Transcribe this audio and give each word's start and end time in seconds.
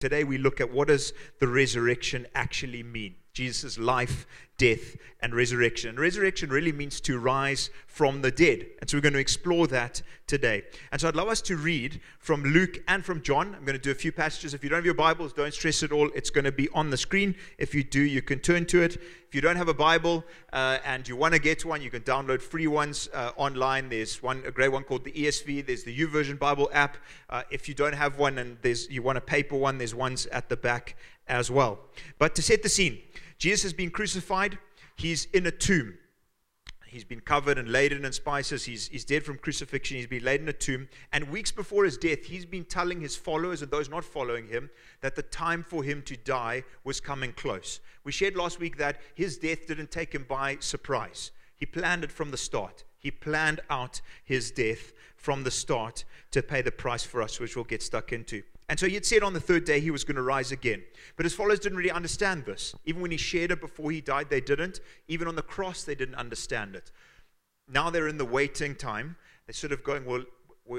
Today 0.00 0.24
we 0.24 0.38
look 0.38 0.62
at 0.62 0.72
what 0.72 0.88
does 0.88 1.12
the 1.40 1.46
resurrection 1.46 2.26
actually 2.34 2.82
mean? 2.82 3.16
Jesus' 3.32 3.78
life, 3.78 4.26
death, 4.56 4.96
and 5.20 5.34
resurrection. 5.34 5.90
And 5.90 5.98
resurrection 5.98 6.50
really 6.50 6.72
means 6.72 7.00
to 7.02 7.18
rise 7.18 7.70
from 7.86 8.22
the 8.22 8.30
dead. 8.30 8.66
And 8.80 8.88
so 8.88 8.96
we're 8.96 9.02
going 9.02 9.14
to 9.14 9.18
explore 9.18 9.66
that 9.68 10.02
today. 10.26 10.64
And 10.92 11.00
so 11.00 11.08
I'd 11.08 11.16
love 11.16 11.28
us 11.28 11.40
to 11.42 11.56
read 11.56 12.00
from 12.18 12.42
Luke 12.42 12.82
and 12.88 13.04
from 13.04 13.22
John. 13.22 13.54
I'm 13.54 13.64
going 13.64 13.76
to 13.76 13.82
do 13.82 13.90
a 13.90 13.94
few 13.94 14.12
passages. 14.12 14.52
If 14.52 14.62
you 14.62 14.70
don't 14.70 14.76
have 14.78 14.84
your 14.84 14.94
Bibles, 14.94 15.32
don't 15.32 15.52
stress 15.54 15.82
at 15.82 15.92
all. 15.92 16.10
It's 16.14 16.30
going 16.30 16.44
to 16.44 16.52
be 16.52 16.68
on 16.70 16.90
the 16.90 16.96
screen. 16.96 17.34
If 17.58 17.74
you 17.74 17.82
do, 17.82 18.00
you 18.00 18.22
can 18.22 18.38
turn 18.38 18.66
to 18.66 18.82
it. 18.82 18.96
If 18.96 19.34
you 19.34 19.40
don't 19.40 19.56
have 19.56 19.68
a 19.68 19.74
Bible 19.74 20.24
uh, 20.52 20.78
and 20.84 21.08
you 21.08 21.16
want 21.16 21.34
to 21.34 21.40
get 21.40 21.64
one, 21.64 21.80
you 21.80 21.90
can 21.90 22.02
download 22.02 22.42
free 22.42 22.66
ones 22.66 23.08
uh, 23.14 23.30
online. 23.36 23.88
There's 23.88 24.22
one, 24.22 24.42
a 24.46 24.50
great 24.50 24.72
one 24.72 24.84
called 24.84 25.04
the 25.04 25.12
ESV. 25.12 25.66
There's 25.66 25.84
the 25.84 25.96
YouVersion 25.96 26.38
Bible 26.38 26.68
app. 26.72 26.96
Uh, 27.28 27.44
if 27.50 27.68
you 27.68 27.74
don't 27.74 27.94
have 27.94 28.18
one 28.18 28.38
and 28.38 28.58
there's 28.62 28.90
you 28.90 29.02
want 29.02 29.18
a 29.18 29.22
paper 29.22 29.56
one, 29.56 29.78
there's 29.78 29.94
ones 29.94 30.26
at 30.26 30.48
the 30.48 30.56
back 30.56 30.96
as 31.28 31.50
well. 31.50 31.78
But 32.18 32.34
to 32.34 32.42
set 32.42 32.62
the 32.62 32.68
scene, 32.68 32.98
Jesus 33.40 33.62
has 33.62 33.72
been 33.72 33.90
crucified. 33.90 34.58
He's 34.96 35.24
in 35.32 35.46
a 35.46 35.50
tomb. 35.50 35.94
He's 36.86 37.04
been 37.04 37.20
covered 37.20 37.56
and 37.56 37.68
laden 37.68 38.04
in 38.04 38.12
spices. 38.12 38.64
He's, 38.64 38.88
he's 38.88 39.04
dead 39.04 39.24
from 39.24 39.38
crucifixion. 39.38 39.96
He's 39.96 40.06
been 40.06 40.24
laid 40.24 40.42
in 40.42 40.48
a 40.48 40.52
tomb. 40.52 40.88
And 41.10 41.30
weeks 41.30 41.50
before 41.50 41.84
his 41.84 41.96
death, 41.96 42.24
he's 42.24 42.44
been 42.44 42.66
telling 42.66 43.00
his 43.00 43.16
followers 43.16 43.62
and 43.62 43.70
those 43.70 43.88
not 43.88 44.04
following 44.04 44.46
him 44.48 44.68
that 45.00 45.16
the 45.16 45.22
time 45.22 45.64
for 45.66 45.82
him 45.82 46.02
to 46.02 46.16
die 46.18 46.64
was 46.84 47.00
coming 47.00 47.32
close. 47.32 47.80
We 48.04 48.12
shared 48.12 48.36
last 48.36 48.60
week 48.60 48.76
that 48.76 49.00
his 49.14 49.38
death 49.38 49.66
didn't 49.66 49.90
take 49.90 50.14
him 50.14 50.26
by 50.28 50.58
surprise. 50.60 51.30
He 51.56 51.64
planned 51.64 52.04
it 52.04 52.12
from 52.12 52.32
the 52.32 52.36
start. 52.36 52.84
He 52.98 53.10
planned 53.10 53.60
out 53.70 54.02
his 54.22 54.50
death 54.50 54.92
from 55.16 55.44
the 55.44 55.50
start 55.50 56.04
to 56.32 56.42
pay 56.42 56.60
the 56.60 56.72
price 56.72 57.04
for 57.04 57.22
us, 57.22 57.40
which 57.40 57.56
we'll 57.56 57.64
get 57.64 57.82
stuck 57.82 58.12
into. 58.12 58.42
And 58.70 58.78
so 58.78 58.86
he 58.86 58.94
had 58.94 59.04
said 59.04 59.24
on 59.24 59.32
the 59.32 59.40
third 59.40 59.64
day 59.64 59.80
he 59.80 59.90
was 59.90 60.04
going 60.04 60.14
to 60.14 60.22
rise 60.22 60.52
again. 60.52 60.84
But 61.16 61.26
his 61.26 61.34
followers 61.34 61.58
didn't 61.58 61.76
really 61.76 61.90
understand 61.90 62.44
this. 62.44 62.72
Even 62.86 63.02
when 63.02 63.10
he 63.10 63.16
shared 63.16 63.50
it 63.50 63.60
before 63.60 63.90
he 63.90 64.00
died, 64.00 64.30
they 64.30 64.40
didn't. 64.40 64.78
Even 65.08 65.26
on 65.26 65.34
the 65.34 65.42
cross, 65.42 65.82
they 65.82 65.96
didn't 65.96 66.14
understand 66.14 66.76
it. 66.76 66.92
Now 67.66 67.90
they're 67.90 68.06
in 68.06 68.16
the 68.16 68.24
waiting 68.24 68.76
time. 68.76 69.16
They're 69.44 69.54
sort 69.54 69.72
of 69.72 69.82
going, 69.82 70.04
well, 70.04 70.22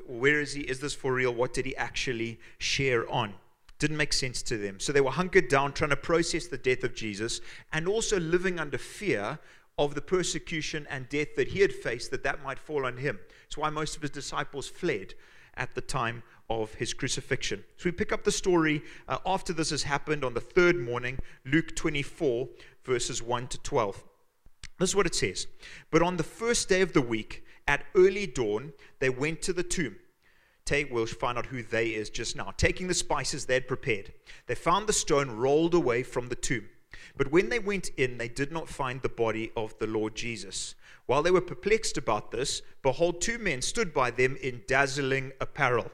where 0.07 0.39
is 0.39 0.53
he? 0.53 0.61
Is 0.61 0.79
this 0.79 0.95
for 0.95 1.13
real? 1.13 1.33
What 1.33 1.53
did 1.53 1.65
he 1.65 1.75
actually 1.75 2.39
share 2.59 3.09
on? 3.11 3.33
Didn't 3.77 3.97
make 3.97 4.13
sense 4.13 4.41
to 4.43 4.57
them. 4.57 4.79
So 4.79 4.93
they 4.93 5.01
were 5.01 5.11
hunkered 5.11 5.49
down, 5.49 5.73
trying 5.73 5.89
to 5.89 5.97
process 5.97 6.47
the 6.47 6.57
death 6.57 6.85
of 6.85 6.95
Jesus 6.95 7.41
and 7.73 7.89
also 7.89 8.21
living 8.21 8.57
under 8.57 8.77
fear 8.77 9.37
of 9.77 9.95
the 9.95 10.01
persecution 10.01 10.87
and 10.89 11.09
death 11.09 11.35
that 11.35 11.49
he 11.49 11.59
had 11.59 11.73
faced, 11.73 12.11
that 12.11 12.23
that 12.23 12.41
might 12.41 12.57
fall 12.57 12.85
on 12.85 12.95
him. 12.95 13.19
That's 13.43 13.57
why 13.57 13.69
most 13.69 13.97
of 13.97 14.01
his 14.01 14.11
disciples 14.11 14.69
fled 14.69 15.13
at 15.55 15.75
the 15.75 15.81
time 15.81 16.23
of 16.51 16.73
his 16.73 16.93
crucifixion. 16.93 17.63
So 17.77 17.85
we 17.85 17.91
pick 17.91 18.11
up 18.11 18.23
the 18.23 18.31
story 18.31 18.83
uh, 19.07 19.19
after 19.25 19.53
this 19.53 19.69
has 19.69 19.83
happened 19.83 20.25
on 20.25 20.33
the 20.33 20.41
third 20.41 20.77
morning, 20.77 21.17
Luke 21.45 21.75
24, 21.75 22.49
verses 22.83 23.23
1 23.23 23.47
to 23.47 23.57
12. 23.59 24.03
This 24.77 24.89
is 24.89 24.95
what 24.95 25.05
it 25.05 25.15
says. 25.15 25.47
But 25.91 26.01
on 26.01 26.17
the 26.17 26.23
first 26.23 26.67
day 26.67 26.81
of 26.81 26.93
the 26.93 27.01
week, 27.01 27.45
at 27.67 27.85
early 27.95 28.27
dawn, 28.27 28.73
they 28.99 29.09
went 29.09 29.41
to 29.43 29.53
the 29.53 29.63
tomb. 29.63 29.95
Take, 30.65 30.91
we'll 30.91 31.05
find 31.05 31.37
out 31.37 31.47
who 31.47 31.63
they 31.63 31.89
is 31.89 32.09
just 32.09 32.35
now. 32.35 32.51
Taking 32.57 32.87
the 32.87 32.93
spices 32.93 33.45
they 33.45 33.55
had 33.55 33.67
prepared, 33.67 34.11
they 34.47 34.55
found 34.55 34.87
the 34.87 34.93
stone 34.93 35.31
rolled 35.31 35.73
away 35.73 36.03
from 36.03 36.27
the 36.27 36.35
tomb. 36.35 36.67
But 37.15 37.31
when 37.31 37.49
they 37.49 37.59
went 37.59 37.89
in, 37.97 38.17
they 38.17 38.27
did 38.27 38.51
not 38.51 38.69
find 38.69 39.01
the 39.01 39.09
body 39.09 39.51
of 39.55 39.77
the 39.79 39.87
Lord 39.87 40.15
Jesus. 40.15 40.75
While 41.05 41.23
they 41.23 41.31
were 41.31 41.41
perplexed 41.41 41.97
about 41.97 42.31
this, 42.31 42.61
behold, 42.81 43.21
two 43.21 43.37
men 43.37 43.61
stood 43.61 43.93
by 43.93 44.11
them 44.11 44.37
in 44.41 44.63
dazzling 44.67 45.31
apparel. 45.39 45.91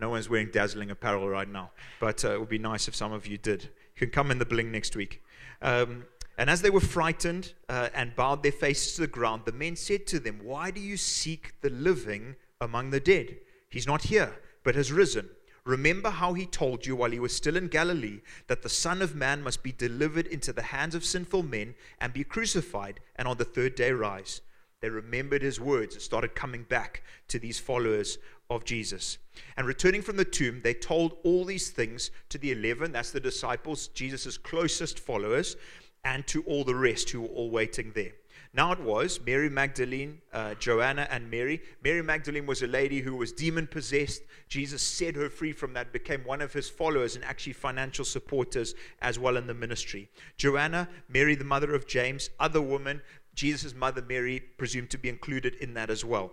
No 0.00 0.08
one's 0.08 0.30
wearing 0.30 0.50
dazzling 0.50 0.90
apparel 0.90 1.28
right 1.28 1.48
now, 1.48 1.70
but 2.00 2.24
uh, 2.24 2.32
it 2.32 2.40
would 2.40 2.48
be 2.48 2.58
nice 2.58 2.88
if 2.88 2.94
some 2.94 3.12
of 3.12 3.26
you 3.26 3.36
did. 3.36 3.64
You 3.64 4.06
can 4.06 4.10
come 4.10 4.30
in 4.30 4.38
the 4.38 4.46
bling 4.46 4.72
next 4.72 4.96
week. 4.96 5.22
Um, 5.60 6.04
and 6.38 6.48
as 6.48 6.62
they 6.62 6.70
were 6.70 6.80
frightened 6.80 7.52
uh, 7.68 7.90
and 7.94 8.16
bowed 8.16 8.42
their 8.42 8.50
faces 8.50 8.94
to 8.94 9.02
the 9.02 9.06
ground, 9.06 9.42
the 9.44 9.52
men 9.52 9.76
said 9.76 10.06
to 10.06 10.18
them, 10.18 10.40
Why 10.42 10.70
do 10.70 10.80
you 10.80 10.96
seek 10.96 11.60
the 11.60 11.68
living 11.68 12.36
among 12.62 12.90
the 12.90 13.00
dead? 13.00 13.36
He's 13.68 13.86
not 13.86 14.04
here, 14.04 14.40
but 14.64 14.74
has 14.74 14.90
risen. 14.90 15.28
Remember 15.64 16.08
how 16.08 16.32
he 16.32 16.46
told 16.46 16.86
you 16.86 16.96
while 16.96 17.10
he 17.10 17.20
was 17.20 17.36
still 17.36 17.56
in 17.56 17.68
Galilee 17.68 18.22
that 18.46 18.62
the 18.62 18.70
Son 18.70 19.02
of 19.02 19.14
Man 19.14 19.42
must 19.42 19.62
be 19.62 19.72
delivered 19.72 20.26
into 20.26 20.52
the 20.54 20.62
hands 20.62 20.94
of 20.94 21.04
sinful 21.04 21.42
men 21.42 21.74
and 22.00 22.14
be 22.14 22.24
crucified, 22.24 23.00
and 23.16 23.28
on 23.28 23.36
the 23.36 23.44
third 23.44 23.74
day 23.74 23.92
rise. 23.92 24.40
They 24.80 24.88
remembered 24.88 25.42
his 25.42 25.60
words 25.60 25.94
and 25.94 26.02
started 26.02 26.34
coming 26.34 26.62
back 26.62 27.02
to 27.28 27.38
these 27.38 27.58
followers 27.58 28.18
of 28.48 28.64
Jesus. 28.64 29.18
And 29.56 29.66
returning 29.66 30.00
from 30.00 30.16
the 30.16 30.24
tomb, 30.24 30.60
they 30.64 30.74
told 30.74 31.18
all 31.22 31.44
these 31.44 31.70
things 31.70 32.10
to 32.30 32.38
the 32.38 32.52
eleven, 32.52 32.90
that's 32.90 33.10
the 33.10 33.20
disciples, 33.20 33.88
Jesus' 33.88 34.38
closest 34.38 34.98
followers, 34.98 35.56
and 36.02 36.26
to 36.28 36.42
all 36.44 36.64
the 36.64 36.74
rest 36.74 37.10
who 37.10 37.20
were 37.20 37.28
all 37.28 37.50
waiting 37.50 37.92
there. 37.94 38.12
Now 38.52 38.72
it 38.72 38.80
was 38.80 39.20
Mary 39.24 39.48
Magdalene, 39.48 40.20
uh, 40.32 40.54
Joanna, 40.54 41.06
and 41.08 41.30
Mary. 41.30 41.62
Mary 41.84 42.02
Magdalene 42.02 42.46
was 42.46 42.62
a 42.62 42.66
lady 42.66 43.00
who 43.00 43.14
was 43.14 43.30
demon 43.30 43.68
possessed. 43.68 44.22
Jesus 44.48 44.82
set 44.82 45.14
her 45.14 45.30
free 45.30 45.52
from 45.52 45.72
that, 45.74 45.92
became 45.92 46.24
one 46.24 46.40
of 46.40 46.52
his 46.52 46.68
followers 46.68 47.14
and 47.14 47.24
actually 47.24 47.52
financial 47.52 48.04
supporters 48.04 48.74
as 49.02 49.20
well 49.20 49.36
in 49.36 49.46
the 49.46 49.54
ministry. 49.54 50.08
Joanna, 50.36 50.88
Mary, 51.08 51.36
the 51.36 51.44
mother 51.44 51.72
of 51.74 51.86
James, 51.86 52.30
other 52.40 52.60
woman, 52.60 53.02
Jesus' 53.40 53.74
mother 53.74 54.02
Mary, 54.02 54.38
presumed 54.38 54.90
to 54.90 54.98
be 54.98 55.08
included 55.08 55.54
in 55.54 55.72
that 55.72 55.88
as 55.88 56.04
well. 56.04 56.30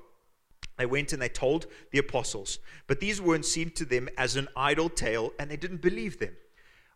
They 0.78 0.86
went 0.86 1.14
and 1.14 1.22
they 1.22 1.30
told 1.30 1.68
the 1.92 2.00
apostles, 2.00 2.60
but 2.86 3.00
these 3.00 3.22
words 3.22 3.50
seemed 3.50 3.76
to 3.78 3.86
them 3.86 4.10
as 4.18 4.36
an 4.36 4.50
idle 4.58 4.90
tale, 4.90 5.32
and 5.40 5.50
they 5.50 5.56
didn't 5.56 5.82
believe 5.82 6.20
them. 6.20 6.36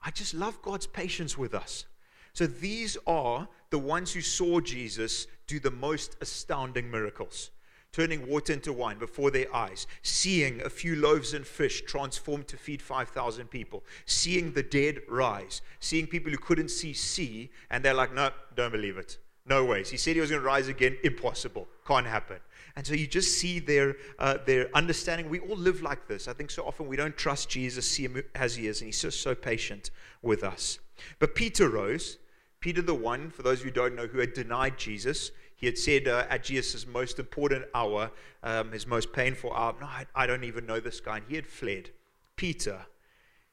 I 0.03 0.11
just 0.11 0.33
love 0.33 0.61
God's 0.61 0.85
patience 0.85 1.37
with 1.37 1.55
us. 1.55 1.85
So 2.33 2.45
these 2.45 2.97
are 3.07 3.47
the 3.69 3.79
ones 3.79 4.11
who 4.11 4.19
saw 4.19 4.59
Jesus 4.59 5.27
do 5.47 5.61
the 5.61 5.71
most 5.71 6.17
astounding 6.19 6.91
miracles 6.91 7.51
turning 7.93 8.25
water 8.25 8.53
into 8.53 8.71
wine 8.71 8.97
before 8.97 9.31
their 9.31 9.53
eyes, 9.53 9.85
seeing 10.01 10.61
a 10.61 10.69
few 10.69 10.95
loaves 10.95 11.33
and 11.33 11.45
fish 11.45 11.81
transformed 11.81 12.47
to 12.47 12.55
feed 12.55 12.81
5,000 12.81 13.49
people, 13.49 13.83
seeing 14.05 14.53
the 14.53 14.63
dead 14.63 15.01
rise, 15.09 15.61
seeing 15.81 16.07
people 16.07 16.31
who 16.31 16.37
couldn't 16.37 16.69
see 16.69 16.93
see, 16.93 17.49
and 17.69 17.83
they're 17.83 17.93
like, 17.93 18.13
no, 18.13 18.29
don't 18.55 18.71
believe 18.71 18.97
it. 18.97 19.17
No 19.45 19.65
ways. 19.65 19.89
He 19.89 19.97
said 19.97 20.15
he 20.15 20.21
was 20.21 20.29
going 20.29 20.41
to 20.41 20.45
rise 20.45 20.67
again. 20.67 20.97
Impossible. 21.03 21.67
Can't 21.87 22.05
happen. 22.05 22.37
And 22.75 22.85
so 22.85 22.93
you 22.93 23.07
just 23.07 23.37
see 23.39 23.59
their, 23.59 23.95
uh, 24.19 24.37
their 24.45 24.69
understanding. 24.73 25.29
We 25.29 25.39
all 25.39 25.57
live 25.57 25.81
like 25.81 26.07
this. 26.07 26.27
I 26.27 26.33
think 26.33 26.51
so 26.51 26.63
often 26.63 26.87
we 26.87 26.95
don't 26.95 27.17
trust 27.17 27.49
Jesus, 27.49 27.89
see 27.89 28.03
him 28.03 28.23
as 28.35 28.55
he 28.55 28.67
is, 28.67 28.81
and 28.81 28.87
he's 28.87 29.01
just 29.01 29.21
so 29.21 29.35
patient 29.35 29.91
with 30.21 30.43
us. 30.43 30.79
But 31.19 31.35
Peter 31.35 31.69
rose. 31.69 32.17
Peter, 32.59 32.81
the 32.81 32.93
one, 32.93 33.31
for 33.31 33.41
those 33.41 33.59
of 33.59 33.65
you 33.65 33.71
who 33.71 33.75
don't 33.75 33.95
know, 33.95 34.05
who 34.05 34.19
had 34.19 34.33
denied 34.33 34.77
Jesus. 34.77 35.31
He 35.55 35.65
had 35.65 35.77
said 35.77 36.07
uh, 36.07 36.25
at 36.29 36.43
Jesus' 36.43 36.85
most 36.87 37.19
important 37.19 37.65
hour, 37.73 38.11
um, 38.43 38.71
his 38.71 38.85
most 38.85 39.11
painful 39.11 39.51
hour, 39.51 39.75
No, 39.81 39.87
I, 39.87 40.05
I 40.15 40.27
don't 40.27 40.43
even 40.43 40.65
know 40.65 40.79
this 40.79 40.99
guy. 40.99 41.17
And 41.17 41.25
he 41.27 41.35
had 41.35 41.47
fled. 41.47 41.89
Peter, 42.35 42.85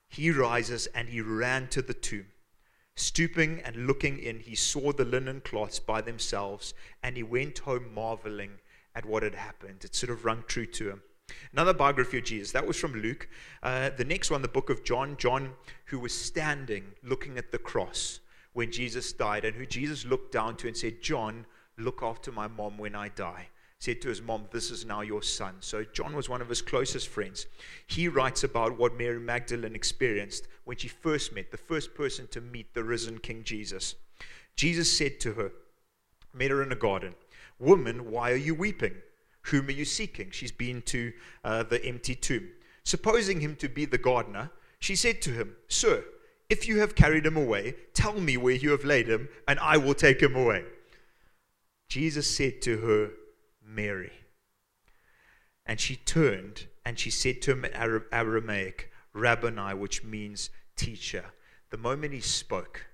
he 0.08 0.30
rises 0.30 0.86
and 0.88 1.08
he 1.08 1.20
ran 1.20 1.68
to 1.68 1.82
the 1.82 1.94
tomb. 1.94 2.26
Stooping 2.98 3.62
and 3.64 3.86
looking 3.86 4.18
in, 4.18 4.40
he 4.40 4.56
saw 4.56 4.92
the 4.92 5.04
linen 5.04 5.40
cloths 5.40 5.78
by 5.78 6.00
themselves, 6.00 6.74
and 7.00 7.16
he 7.16 7.22
went 7.22 7.60
home 7.60 7.94
marveling 7.94 8.58
at 8.92 9.06
what 9.06 9.22
had 9.22 9.36
happened. 9.36 9.84
It 9.84 9.94
sort 9.94 10.10
of 10.10 10.24
rung 10.24 10.42
true 10.48 10.66
to 10.66 10.90
him. 10.90 11.02
Another 11.52 11.72
biography 11.72 12.18
of 12.18 12.24
Jesus, 12.24 12.50
that 12.50 12.66
was 12.66 12.76
from 12.76 13.00
Luke. 13.00 13.28
Uh, 13.62 13.90
the 13.90 14.04
next 14.04 14.32
one, 14.32 14.42
the 14.42 14.48
book 14.48 14.68
of 14.68 14.82
John, 14.82 15.16
John, 15.16 15.52
who 15.84 16.00
was 16.00 16.12
standing 16.12 16.86
looking 17.04 17.38
at 17.38 17.52
the 17.52 17.58
cross 17.58 18.18
when 18.52 18.72
Jesus 18.72 19.12
died, 19.12 19.44
and 19.44 19.54
who 19.54 19.64
Jesus 19.64 20.04
looked 20.04 20.32
down 20.32 20.56
to 20.56 20.66
and 20.66 20.76
said, 20.76 21.00
John, 21.00 21.46
look 21.76 22.02
after 22.02 22.32
my 22.32 22.48
mom 22.48 22.78
when 22.78 22.96
I 22.96 23.10
die 23.10 23.46
said 23.80 24.00
to 24.02 24.08
his 24.08 24.20
mom, 24.20 24.44
This 24.50 24.70
is 24.70 24.84
now 24.84 25.02
your 25.02 25.22
son. 25.22 25.54
So 25.60 25.84
John 25.84 26.14
was 26.16 26.28
one 26.28 26.42
of 26.42 26.48
his 26.48 26.62
closest 26.62 27.08
friends. 27.08 27.46
He 27.86 28.08
writes 28.08 28.42
about 28.42 28.78
what 28.78 28.96
Mary 28.96 29.20
Magdalene 29.20 29.74
experienced 29.74 30.48
when 30.64 30.76
she 30.76 30.88
first 30.88 31.34
met, 31.34 31.50
the 31.50 31.56
first 31.56 31.94
person 31.94 32.26
to 32.32 32.40
meet 32.40 32.74
the 32.74 32.82
risen 32.82 33.18
King 33.18 33.44
Jesus. 33.44 33.94
Jesus 34.56 34.96
said 34.96 35.20
to 35.20 35.34
her, 35.34 35.52
Met 36.34 36.50
her 36.50 36.62
in 36.62 36.72
a 36.72 36.76
garden, 36.76 37.14
Woman, 37.58 38.10
why 38.10 38.32
are 38.32 38.36
you 38.36 38.54
weeping? 38.54 38.94
Whom 39.42 39.68
are 39.68 39.72
you 39.72 39.84
seeking? 39.84 40.30
She's 40.30 40.52
been 40.52 40.82
to 40.82 41.12
uh, 41.44 41.62
the 41.62 41.84
empty 41.84 42.14
tomb. 42.14 42.48
Supposing 42.84 43.40
him 43.40 43.56
to 43.56 43.68
be 43.68 43.84
the 43.84 43.98
gardener, 43.98 44.50
she 44.80 44.96
said 44.96 45.22
to 45.22 45.30
him, 45.30 45.56
Sir, 45.68 46.04
if 46.50 46.66
you 46.66 46.80
have 46.80 46.94
carried 46.94 47.26
him 47.26 47.36
away, 47.36 47.74
tell 47.94 48.14
me 48.14 48.36
where 48.36 48.54
you 48.54 48.70
have 48.70 48.84
laid 48.84 49.08
him, 49.08 49.28
and 49.46 49.58
I 49.60 49.76
will 49.76 49.94
take 49.94 50.20
him 50.20 50.34
away. 50.34 50.64
Jesus 51.88 52.34
said 52.34 52.60
to 52.62 52.78
her, 52.78 53.10
Mary. 53.68 54.12
And 55.66 55.78
she 55.78 55.96
turned 55.96 56.66
and 56.84 56.98
she 56.98 57.10
said 57.10 57.42
to 57.42 57.52
him 57.52 57.64
in 57.64 57.72
Aramaic, 58.12 58.90
Rabboni, 59.12 59.74
which 59.74 60.02
means 60.02 60.50
teacher. 60.76 61.26
The 61.70 61.76
moment 61.76 62.14
he 62.14 62.20
spoke, 62.20 62.86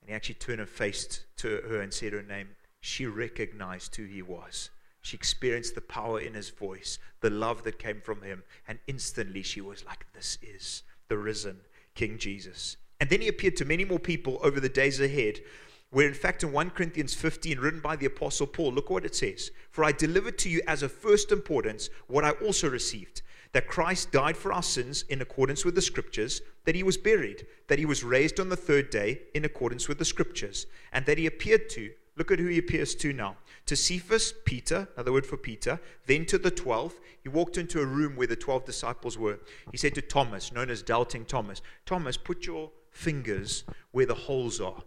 and 0.00 0.10
he 0.10 0.14
actually 0.14 0.34
turned 0.34 0.60
and 0.60 0.68
faced 0.68 1.24
to 1.36 1.62
her 1.68 1.80
and 1.80 1.94
said 1.94 2.12
her 2.12 2.22
name, 2.22 2.48
she 2.80 3.06
recognized 3.06 3.94
who 3.94 4.04
he 4.04 4.22
was. 4.22 4.70
She 5.02 5.16
experienced 5.16 5.74
the 5.74 5.80
power 5.80 6.20
in 6.20 6.34
his 6.34 6.50
voice, 6.50 6.98
the 7.20 7.30
love 7.30 7.62
that 7.62 7.78
came 7.78 8.00
from 8.00 8.22
him, 8.22 8.42
and 8.66 8.78
instantly 8.86 9.42
she 9.42 9.60
was 9.60 9.84
like, 9.84 10.06
This 10.12 10.38
is 10.42 10.82
the 11.08 11.16
risen 11.16 11.60
King 11.94 12.18
Jesus. 12.18 12.76
And 13.00 13.08
then 13.08 13.20
he 13.20 13.28
appeared 13.28 13.56
to 13.56 13.64
many 13.64 13.84
more 13.84 13.98
people 13.98 14.38
over 14.42 14.60
the 14.60 14.68
days 14.68 15.00
ahead, 15.00 15.40
where 15.90 16.06
in 16.06 16.14
fact 16.14 16.42
in 16.42 16.52
1 16.52 16.70
Corinthians 16.70 17.14
15, 17.14 17.58
written 17.58 17.80
by 17.80 17.96
the 17.96 18.06
Apostle 18.06 18.46
Paul, 18.46 18.72
look 18.72 18.90
what 18.90 19.04
it 19.04 19.14
says 19.14 19.50
For 19.70 19.84
I 19.84 19.92
delivered 19.92 20.38
to 20.38 20.48
you 20.48 20.62
as 20.66 20.82
of 20.82 20.92
first 20.92 21.32
importance 21.32 21.90
what 22.06 22.24
I 22.24 22.30
also 22.30 22.68
received 22.68 23.22
that 23.52 23.66
Christ 23.66 24.12
died 24.12 24.36
for 24.36 24.52
our 24.52 24.62
sins 24.62 25.04
in 25.08 25.20
accordance 25.20 25.64
with 25.64 25.74
the 25.74 25.82
scriptures, 25.82 26.40
that 26.66 26.76
he 26.76 26.84
was 26.84 26.96
buried, 26.96 27.48
that 27.66 27.80
he 27.80 27.84
was 27.84 28.04
raised 28.04 28.38
on 28.38 28.48
the 28.48 28.54
third 28.54 28.90
day 28.90 29.22
in 29.34 29.44
accordance 29.44 29.88
with 29.88 29.98
the 29.98 30.04
scriptures, 30.04 30.66
and 30.92 31.04
that 31.06 31.18
he 31.18 31.26
appeared 31.26 31.68
to 31.70 31.90
Look 32.20 32.30
at 32.30 32.38
who 32.38 32.48
he 32.48 32.58
appears 32.58 32.94
to 32.96 33.14
now. 33.14 33.38
To 33.64 33.74
Cephas, 33.74 34.34
Peter, 34.44 34.88
another 34.94 35.10
word 35.10 35.24
for 35.24 35.38
Peter, 35.38 35.80
then 36.06 36.26
to 36.26 36.36
the 36.36 36.50
twelve. 36.50 36.92
He 37.22 37.30
walked 37.30 37.56
into 37.56 37.80
a 37.80 37.86
room 37.86 38.14
where 38.14 38.26
the 38.26 38.36
twelve 38.36 38.66
disciples 38.66 39.16
were. 39.16 39.38
He 39.70 39.78
said 39.78 39.94
to 39.94 40.02
Thomas, 40.02 40.52
known 40.52 40.68
as 40.68 40.82
Doubting 40.82 41.24
Thomas, 41.24 41.62
Thomas, 41.86 42.18
put 42.18 42.44
your 42.44 42.72
fingers 42.90 43.64
where 43.92 44.04
the 44.04 44.14
holes 44.14 44.60
are. 44.60 44.82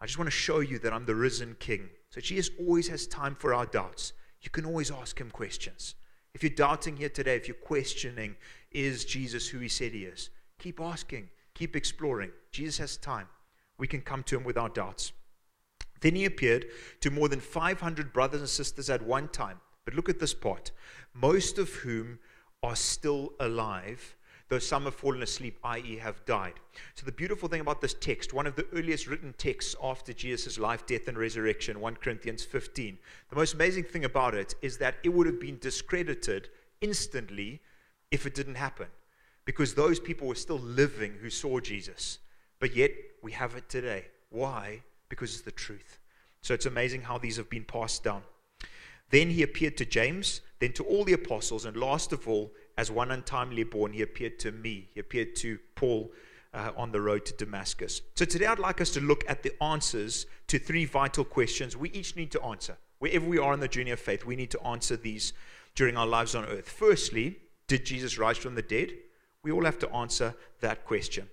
I 0.00 0.06
just 0.06 0.18
want 0.18 0.26
to 0.26 0.36
show 0.36 0.60
you 0.60 0.78
that 0.80 0.92
I'm 0.92 1.04
the 1.04 1.14
risen 1.14 1.56
king. 1.58 1.90
So 2.10 2.20
Jesus 2.20 2.54
always 2.58 2.88
has 2.88 3.06
time 3.06 3.34
for 3.34 3.52
our 3.54 3.66
doubts. 3.66 4.12
You 4.40 4.50
can 4.50 4.64
always 4.64 4.90
ask 4.90 5.20
him 5.20 5.30
questions. 5.30 5.94
If 6.34 6.42
you're 6.42 6.50
doubting 6.50 6.96
here 6.96 7.08
today, 7.08 7.36
if 7.36 7.48
you're 7.48 7.56
questioning, 7.56 8.36
is 8.70 9.04
Jesus 9.04 9.48
who 9.48 9.58
he 9.58 9.68
said 9.68 9.92
he 9.92 10.04
is? 10.04 10.30
Keep 10.58 10.80
asking, 10.80 11.28
keep 11.54 11.76
exploring. 11.76 12.30
Jesus 12.52 12.78
has 12.78 12.96
time. 12.96 13.26
We 13.78 13.86
can 13.86 14.00
come 14.00 14.22
to 14.24 14.36
him 14.36 14.44
with 14.44 14.56
our 14.56 14.68
doubts. 14.68 15.12
Then 16.00 16.14
he 16.14 16.24
appeared 16.24 16.66
to 17.00 17.10
more 17.10 17.28
than 17.28 17.40
500 17.40 18.12
brothers 18.12 18.40
and 18.40 18.48
sisters 18.48 18.88
at 18.88 19.02
one 19.02 19.28
time. 19.28 19.60
But 19.84 19.94
look 19.94 20.08
at 20.08 20.18
this 20.18 20.34
part 20.34 20.70
most 21.14 21.58
of 21.58 21.70
whom 21.70 22.18
are 22.62 22.76
still 22.76 23.32
alive, 23.40 24.16
though 24.50 24.58
some 24.58 24.84
have 24.84 24.94
fallen 24.94 25.22
asleep, 25.22 25.58
i.e., 25.64 25.96
have 25.96 26.22
died. 26.26 26.60
So, 26.94 27.06
the 27.06 27.12
beautiful 27.12 27.48
thing 27.48 27.62
about 27.62 27.80
this 27.80 27.94
text, 27.94 28.34
one 28.34 28.46
of 28.46 28.56
the 28.56 28.66
earliest 28.74 29.06
written 29.06 29.32
texts 29.38 29.74
after 29.82 30.12
Jesus' 30.12 30.58
life, 30.58 30.84
death, 30.84 31.08
and 31.08 31.16
resurrection, 31.16 31.80
1 31.80 31.96
Corinthians 31.96 32.44
15, 32.44 32.98
the 33.30 33.36
most 33.36 33.54
amazing 33.54 33.84
thing 33.84 34.04
about 34.04 34.34
it 34.34 34.54
is 34.60 34.76
that 34.76 34.96
it 35.02 35.08
would 35.08 35.26
have 35.26 35.40
been 35.40 35.58
discredited 35.58 36.50
instantly 36.82 37.62
if 38.10 38.26
it 38.26 38.34
didn't 38.34 38.56
happen. 38.56 38.88
Because 39.46 39.74
those 39.74 39.98
people 39.98 40.28
were 40.28 40.34
still 40.34 40.58
living 40.58 41.14
who 41.22 41.30
saw 41.30 41.60
Jesus. 41.60 42.18
But 42.58 42.76
yet, 42.76 42.90
we 43.22 43.32
have 43.32 43.54
it 43.54 43.70
today. 43.70 44.08
Why? 44.28 44.82
because 45.10 45.34
it's 45.34 45.42
the 45.42 45.50
truth. 45.50 45.98
So 46.40 46.54
it's 46.54 46.64
amazing 46.64 47.02
how 47.02 47.18
these 47.18 47.36
have 47.36 47.50
been 47.50 47.64
passed 47.64 48.02
down. 48.02 48.22
Then 49.10 49.28
he 49.28 49.42
appeared 49.42 49.76
to 49.76 49.84
James, 49.84 50.40
then 50.60 50.72
to 50.74 50.84
all 50.84 51.04
the 51.04 51.12
apostles, 51.12 51.66
and 51.66 51.76
last 51.76 52.12
of 52.12 52.26
all, 52.26 52.52
as 52.80 52.90
one 52.90 53.10
untimely 53.10 53.62
born, 53.62 53.92
he 53.92 54.00
appeared 54.00 54.38
to 54.38 54.52
me. 54.52 54.88
He 54.94 55.00
appeared 55.00 55.36
to 55.36 55.58
Paul 55.74 56.10
uh, 56.54 56.70
on 56.78 56.92
the 56.92 57.00
road 57.02 57.26
to 57.26 57.34
Damascus. 57.34 58.00
So 58.16 58.24
today 58.24 58.46
I'd 58.46 58.58
like 58.58 58.80
us 58.80 58.90
to 58.92 59.00
look 59.00 59.22
at 59.28 59.42
the 59.42 59.52
answers 59.62 60.24
to 60.46 60.58
three 60.58 60.86
vital 60.86 61.24
questions 61.24 61.76
we 61.76 61.90
each 61.90 62.16
need 62.16 62.30
to 62.32 62.42
answer. 62.42 62.78
Wherever 62.98 63.26
we 63.26 63.36
are 63.38 63.52
in 63.52 63.60
the 63.60 63.68
journey 63.68 63.90
of 63.90 64.00
faith, 64.00 64.24
we 64.24 64.34
need 64.34 64.50
to 64.52 64.62
answer 64.66 64.96
these 64.96 65.34
during 65.74 65.98
our 65.98 66.06
lives 66.06 66.34
on 66.34 66.46
earth. 66.46 66.70
Firstly, 66.70 67.36
did 67.66 67.84
Jesus 67.84 68.16
rise 68.16 68.38
from 68.38 68.54
the 68.54 68.62
dead? 68.62 68.92
We 69.42 69.52
all 69.52 69.66
have 69.66 69.78
to 69.80 69.92
answer 69.92 70.34
that 70.60 70.86
question. 70.86 71.28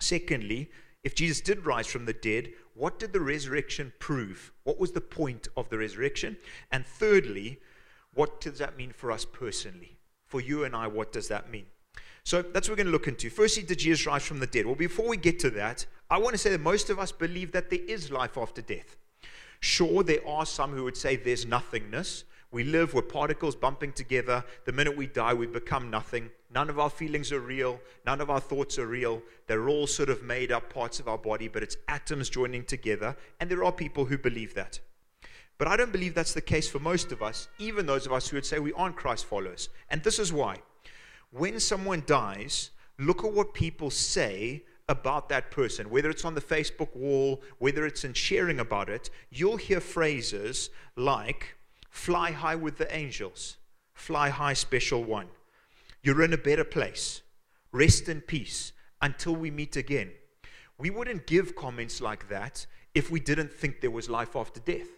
Secondly, 0.00 0.70
if 1.04 1.14
Jesus 1.14 1.42
did 1.42 1.66
rise 1.66 1.86
from 1.86 2.06
the 2.06 2.14
dead, 2.14 2.48
what 2.72 2.98
did 2.98 3.12
the 3.12 3.20
resurrection 3.20 3.92
prove? 3.98 4.52
What 4.64 4.80
was 4.80 4.92
the 4.92 5.02
point 5.02 5.48
of 5.54 5.68
the 5.68 5.76
resurrection? 5.76 6.38
And 6.70 6.86
thirdly, 6.86 7.60
what 8.14 8.40
does 8.40 8.56
that 8.58 8.78
mean 8.78 8.92
for 8.92 9.12
us 9.12 9.26
personally? 9.26 9.98
For 10.32 10.40
you 10.40 10.64
and 10.64 10.74
I, 10.74 10.86
what 10.86 11.12
does 11.12 11.28
that 11.28 11.50
mean? 11.50 11.66
So 12.24 12.40
that's 12.40 12.66
what 12.66 12.72
we're 12.72 12.84
going 12.84 12.86
to 12.86 12.92
look 12.92 13.06
into. 13.06 13.28
Firstly, 13.28 13.64
did 13.64 13.80
Jesus 13.80 14.06
rise 14.06 14.24
from 14.24 14.40
the 14.40 14.46
dead? 14.46 14.64
Well, 14.64 14.74
before 14.74 15.06
we 15.06 15.18
get 15.18 15.38
to 15.40 15.50
that, 15.50 15.84
I 16.08 16.16
want 16.16 16.32
to 16.32 16.38
say 16.38 16.48
that 16.48 16.62
most 16.62 16.88
of 16.88 16.98
us 16.98 17.12
believe 17.12 17.52
that 17.52 17.68
there 17.68 17.84
is 17.86 18.10
life 18.10 18.38
after 18.38 18.62
death. 18.62 18.96
Sure, 19.60 20.02
there 20.02 20.26
are 20.26 20.46
some 20.46 20.72
who 20.72 20.84
would 20.84 20.96
say 20.96 21.16
there's 21.16 21.44
nothingness. 21.44 22.24
We 22.50 22.64
live, 22.64 22.94
we're 22.94 23.02
particles 23.02 23.54
bumping 23.54 23.92
together. 23.92 24.42
The 24.64 24.72
minute 24.72 24.96
we 24.96 25.06
die, 25.06 25.34
we 25.34 25.46
become 25.46 25.90
nothing. 25.90 26.30
None 26.50 26.70
of 26.70 26.78
our 26.78 26.88
feelings 26.88 27.30
are 27.30 27.40
real. 27.40 27.78
None 28.06 28.22
of 28.22 28.30
our 28.30 28.40
thoughts 28.40 28.78
are 28.78 28.86
real. 28.86 29.20
They're 29.48 29.68
all 29.68 29.86
sort 29.86 30.08
of 30.08 30.22
made 30.22 30.50
up 30.50 30.72
parts 30.72 30.98
of 30.98 31.08
our 31.08 31.18
body, 31.18 31.48
but 31.48 31.62
it's 31.62 31.76
atoms 31.88 32.30
joining 32.30 32.64
together. 32.64 33.14
And 33.38 33.50
there 33.50 33.64
are 33.64 33.72
people 33.72 34.06
who 34.06 34.16
believe 34.16 34.54
that. 34.54 34.80
But 35.58 35.68
I 35.68 35.76
don't 35.76 35.92
believe 35.92 36.14
that's 36.14 36.34
the 36.34 36.40
case 36.40 36.68
for 36.68 36.78
most 36.78 37.12
of 37.12 37.22
us, 37.22 37.48
even 37.58 37.86
those 37.86 38.06
of 38.06 38.12
us 38.12 38.28
who 38.28 38.36
would 38.36 38.46
say 38.46 38.58
we 38.58 38.72
aren't 38.72 38.96
Christ 38.96 39.26
followers. 39.26 39.68
And 39.90 40.02
this 40.02 40.18
is 40.18 40.32
why. 40.32 40.56
When 41.30 41.60
someone 41.60 42.02
dies, 42.06 42.70
look 42.98 43.24
at 43.24 43.32
what 43.32 43.54
people 43.54 43.90
say 43.90 44.64
about 44.88 45.28
that 45.28 45.50
person, 45.50 45.88
whether 45.88 46.10
it's 46.10 46.24
on 46.24 46.34
the 46.34 46.40
Facebook 46.40 46.94
wall, 46.96 47.42
whether 47.58 47.86
it's 47.86 48.04
in 48.04 48.12
sharing 48.12 48.60
about 48.60 48.88
it, 48.88 49.08
you'll 49.30 49.56
hear 49.56 49.80
phrases 49.80 50.70
like, 50.96 51.56
Fly 51.92 52.32
high 52.32 52.56
with 52.56 52.78
the 52.78 52.94
angels. 52.94 53.58
Fly 53.92 54.30
high, 54.30 54.54
special 54.54 55.04
one. 55.04 55.28
You're 56.02 56.22
in 56.22 56.32
a 56.32 56.38
better 56.38 56.64
place. 56.64 57.20
Rest 57.70 58.08
in 58.08 58.22
peace 58.22 58.72
until 59.02 59.36
we 59.36 59.50
meet 59.50 59.76
again. 59.76 60.10
We 60.78 60.88
wouldn't 60.88 61.26
give 61.26 61.54
comments 61.54 62.00
like 62.00 62.30
that 62.30 62.66
if 62.94 63.10
we 63.10 63.20
didn't 63.20 63.52
think 63.52 63.80
there 63.80 63.90
was 63.90 64.08
life 64.08 64.34
after 64.34 64.58
death. 64.58 64.88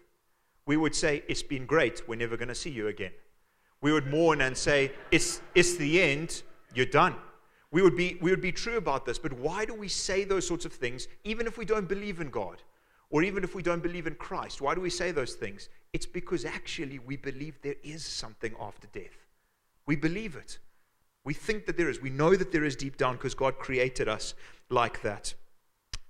We 0.66 0.76
would 0.76 0.94
say, 0.94 1.22
It's 1.28 1.42
been 1.42 1.66
great. 1.66 2.08
We're 2.08 2.16
never 2.16 2.36
going 2.36 2.48
to 2.48 2.54
see 2.54 2.70
you 2.70 2.88
again. 2.88 3.12
We 3.80 3.92
would 3.92 4.06
mourn 4.06 4.40
and 4.40 4.56
say, 4.56 4.92
It's, 5.10 5.40
it's 5.54 5.76
the 5.76 6.00
end. 6.00 6.42
You're 6.74 6.86
done. 6.86 7.14
We 7.70 7.82
would, 7.82 7.96
be, 7.96 8.18
we 8.20 8.30
would 8.30 8.40
be 8.40 8.52
true 8.52 8.76
about 8.76 9.04
this. 9.04 9.18
But 9.18 9.32
why 9.32 9.64
do 9.64 9.74
we 9.74 9.88
say 9.88 10.24
those 10.24 10.46
sorts 10.46 10.64
of 10.64 10.72
things 10.72 11.08
even 11.24 11.46
if 11.46 11.58
we 11.58 11.64
don't 11.64 11.88
believe 11.88 12.20
in 12.20 12.30
God? 12.30 12.62
Or 13.10 13.22
even 13.22 13.44
if 13.44 13.54
we 13.54 13.62
don't 13.62 13.82
believe 13.82 14.06
in 14.06 14.14
Christ, 14.14 14.60
why 14.60 14.74
do 14.74 14.80
we 14.80 14.90
say 14.90 15.12
those 15.12 15.34
things? 15.34 15.68
It's 15.92 16.06
because 16.06 16.44
actually 16.44 16.98
we 16.98 17.16
believe 17.16 17.60
there 17.62 17.76
is 17.84 18.04
something 18.04 18.54
after 18.60 18.88
death. 18.88 19.26
We 19.86 19.94
believe 19.94 20.34
it. 20.34 20.58
We 21.24 21.34
think 21.34 21.66
that 21.66 21.76
there 21.76 21.88
is. 21.88 22.00
We 22.00 22.10
know 22.10 22.34
that 22.34 22.52
there 22.52 22.64
is 22.64 22.76
deep 22.76 22.96
down 22.96 23.16
because 23.16 23.34
God 23.34 23.58
created 23.58 24.08
us 24.08 24.34
like 24.68 25.02
that. 25.02 25.34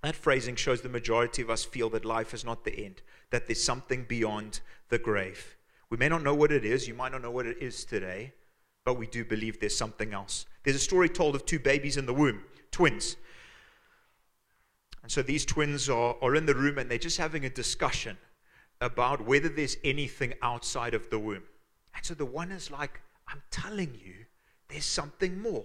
That 0.03 0.17
phrasing 0.17 0.57
shows 0.57 0.81
the 0.81 0.89
majority 0.89 1.43
of 1.43 1.51
us 1.51 1.65
feel 1.65 1.89
that 1.91 2.05
life 2.05 2.35
is 2.35 2.45
not 2.45 2.65
the 2.65 2.85
end, 2.85 3.03
that 3.35 3.49
there's 3.49 3.65
something 3.65 4.05
beyond 4.05 4.61
the 4.91 4.99
grave. 4.99 5.57
We 5.91 5.97
may 5.97 6.09
not 6.09 6.23
know 6.23 6.37
what 6.37 6.53
it 6.53 6.65
is. 6.65 6.87
You 6.87 6.95
might 6.95 7.11
not 7.11 7.21
know 7.21 7.33
what 7.33 7.47
it 7.47 7.59
is 7.61 7.85
today, 7.85 8.33
but 8.85 8.95
we 8.95 9.09
do 9.09 9.25
believe 9.25 9.59
there's 9.59 9.77
something 9.77 10.13
else. 10.13 10.47
There's 10.63 10.77
a 10.77 10.79
story 10.79 11.09
told 11.09 11.35
of 11.35 11.45
two 11.45 11.59
babies 11.59 11.97
in 11.97 12.07
the 12.07 12.15
womb, 12.15 12.45
twins. 12.71 13.17
And 15.03 15.11
so 15.11 15.21
these 15.21 15.45
twins 15.45 15.89
are, 15.89 16.15
are 16.23 16.37
in 16.37 16.47
the 16.47 16.55
room 16.55 16.79
and 16.79 16.89
they're 16.89 16.97
just 16.97 17.19
having 17.19 17.45
a 17.45 17.51
discussion 17.51 18.17
about 18.81 19.27
whether 19.27 19.49
there's 19.49 19.79
anything 19.83 20.35
outside 20.41 20.95
of 20.95 21.11
the 21.11 21.19
womb. 21.19 21.43
And 21.97 22.05
so 22.05 22.15
the 22.15 22.25
one 22.25 22.53
is 22.53 22.71
like, 22.71 23.01
I'm 23.27 23.43
telling 23.51 23.99
you, 24.01 24.15
there's 24.69 24.85
something 24.85 25.41
more. 25.41 25.65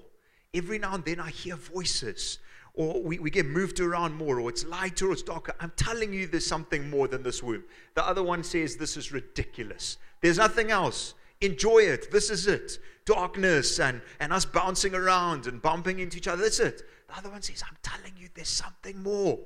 Every 0.55 0.79
now 0.79 0.95
and 0.95 1.05
then 1.05 1.19
I 1.19 1.29
hear 1.29 1.55
voices, 1.55 2.39
or 2.73 3.01
we, 3.01 3.19
we 3.19 3.29
get 3.29 3.45
moved 3.45 3.79
around 3.79 4.15
more, 4.15 4.39
or 4.39 4.49
it's 4.49 4.65
lighter 4.65 5.09
or 5.09 5.13
it's 5.13 5.23
darker. 5.23 5.53
I'm 5.59 5.73
telling 5.75 6.13
you, 6.13 6.27
there's 6.27 6.45
something 6.45 6.89
more 6.89 7.07
than 7.07 7.23
this 7.23 7.43
womb. 7.43 7.63
The 7.95 8.05
other 8.05 8.23
one 8.23 8.43
says, 8.43 8.75
This 8.75 8.97
is 8.97 9.11
ridiculous. 9.11 9.97
There's 10.21 10.37
nothing 10.37 10.71
else. 10.71 11.13
Enjoy 11.41 11.79
it. 11.79 12.11
This 12.11 12.29
is 12.29 12.47
it. 12.47 12.79
Darkness 13.05 13.79
and, 13.79 14.01
and 14.19 14.33
us 14.33 14.45
bouncing 14.45 14.93
around 14.93 15.47
and 15.47 15.61
bumping 15.61 15.99
into 15.99 16.17
each 16.17 16.27
other. 16.27 16.43
That's 16.43 16.59
it. 16.59 16.83
The 17.07 17.17
other 17.17 17.29
one 17.29 17.41
says, 17.41 17.63
I'm 17.67 17.77
telling 17.81 18.13
you, 18.17 18.27
there's 18.33 18.49
something 18.49 19.01
more. 19.01 19.39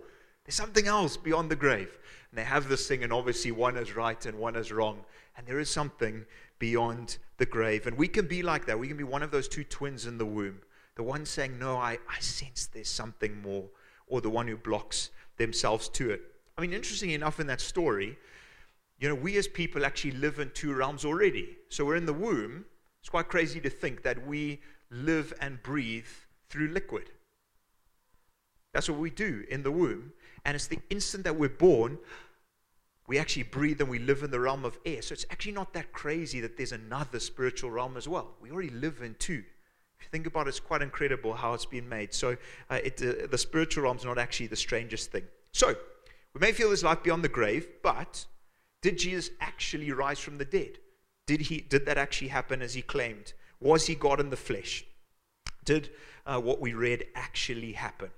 There's 0.44 0.56
something 0.56 0.88
else 0.88 1.18
beyond 1.18 1.50
the 1.50 1.56
grave. 1.56 1.98
And 2.32 2.38
they 2.38 2.44
have 2.44 2.68
this 2.68 2.88
thing, 2.88 3.04
and 3.04 3.14
obviously 3.14 3.52
one 3.52 3.78
is 3.78 3.96
right 3.96 4.26
and 4.26 4.40
one 4.40 4.56
is 4.56 4.72
wrong. 4.72 5.06
And 5.38 5.48
there 5.48 5.60
is 5.60 5.70
something 5.70 6.26
beyond 6.60 7.18
the 7.38 7.46
grave. 7.46 7.88
And 7.88 7.98
we 7.98 8.08
can 8.08 8.28
be 8.28 8.42
like 8.42 8.66
that. 8.66 8.80
We 8.80 8.88
can 8.88 8.98
be 8.98 9.04
one 9.04 9.24
of 9.24 9.32
those 9.32 9.48
two 9.48 9.64
twins 9.64 10.06
in 10.06 10.18
the 10.18 10.26
womb. 10.26 10.62
The 10.96 11.04
one 11.04 11.26
saying, 11.26 11.58
No, 11.60 11.78
I, 11.78 11.98
I 12.10 12.20
sense 12.20 12.68
there's 12.68 12.90
something 12.90 13.42
more. 13.42 13.66
Or 14.08 14.22
the 14.22 14.30
one 14.30 14.48
who 14.48 14.58
blocks 14.58 15.10
themselves 15.38 15.90
to 15.90 16.12
it. 16.12 16.22
I 16.58 16.62
mean, 16.62 16.74
interesting 16.74 17.12
enough, 17.12 17.40
in 17.40 17.48
that 17.48 17.62
story, 17.62 18.18
you 19.00 19.10
know, 19.10 19.16
we 19.16 19.38
as 19.38 19.48
people 19.48 19.86
actually 19.86 20.12
live 20.12 20.40
in 20.40 20.52
two 20.54 20.74
realms 20.74 21.04
already. 21.04 21.58
So 21.70 21.86
we're 21.86 21.96
in 21.96 22.06
the 22.06 22.14
womb. 22.14 22.66
It's 23.00 23.10
quite 23.10 23.28
crazy 23.28 23.60
to 23.62 23.70
think 23.70 24.04
that 24.04 24.28
we 24.28 24.62
live 24.92 25.34
and 25.42 25.62
breathe 25.64 26.06
through 26.50 26.68
liquid. 26.70 27.10
That's 28.74 28.90
what 28.90 29.00
we 29.00 29.10
do 29.10 29.44
in 29.50 29.64
the 29.64 29.72
womb. 29.72 30.14
And 30.46 30.56
it's 30.56 30.68
the 30.68 30.80
instant 30.90 31.24
that 31.24 31.36
we're 31.36 31.50
born, 31.50 31.98
we 33.08 33.18
actually 33.20 33.44
breathe 33.44 33.82
and 33.82 33.90
we 33.90 34.00
live 34.00 34.24
in 34.24 34.32
the 34.32 34.40
realm 34.40 34.66
of 34.66 34.78
air. 34.86 35.02
So 35.02 35.14
it's 35.14 35.26
actually 35.30 35.52
not 35.52 35.74
that 35.74 35.92
crazy 35.92 36.40
that 36.42 36.58
there's 36.58 36.72
another 36.72 37.20
spiritual 37.20 37.72
realm 37.72 37.98
as 37.98 38.08
well. 38.08 38.36
We 38.42 38.52
already 38.52 38.70
live 38.70 39.02
in 39.02 39.16
two. 39.20 39.44
You 40.04 40.10
think 40.12 40.28
about 40.28 40.48
it, 40.48 40.50
it's 40.50 40.60
quite 40.60 40.82
incredible 40.82 41.34
how 41.34 41.54
it's 41.54 41.66
been 41.66 41.88
made. 41.88 42.14
So 42.14 42.38
uh, 42.70 42.80
it, 42.84 43.02
uh, 43.02 43.28
the 43.28 43.38
spiritual 43.38 43.84
realm 43.84 43.98
is 43.98 44.06
not 44.06 44.18
actually 44.18 44.48
the 44.48 44.56
strangest 44.56 45.12
thing. 45.12 45.24
So 45.54 45.76
we 46.34 46.40
may 46.40 46.52
feel 46.52 46.68
there's 46.68 46.84
life 46.84 47.04
beyond 47.04 47.24
the 47.24 47.30
grave, 47.30 47.68
but 47.82 48.26
did 48.82 48.98
Jesus 48.98 49.30
actually 49.40 49.92
rise 49.92 50.20
from 50.20 50.38
the 50.38 50.46
dead? 50.46 50.78
Did, 51.26 51.42
he, 51.42 51.62
did 51.62 51.86
that 51.86 51.98
actually 51.98 52.28
happen 52.30 52.62
as 52.62 52.74
he 52.74 52.82
claimed? 52.82 53.34
Was 53.60 53.88
he 53.88 53.96
God 53.96 54.20
in 54.20 54.30
the 54.30 54.38
flesh? 54.38 54.86
Did 55.64 55.90
uh, 56.26 56.40
what 56.40 56.60
we 56.60 56.74
read 56.74 57.06
actually 57.16 57.72
happen? 57.74 58.10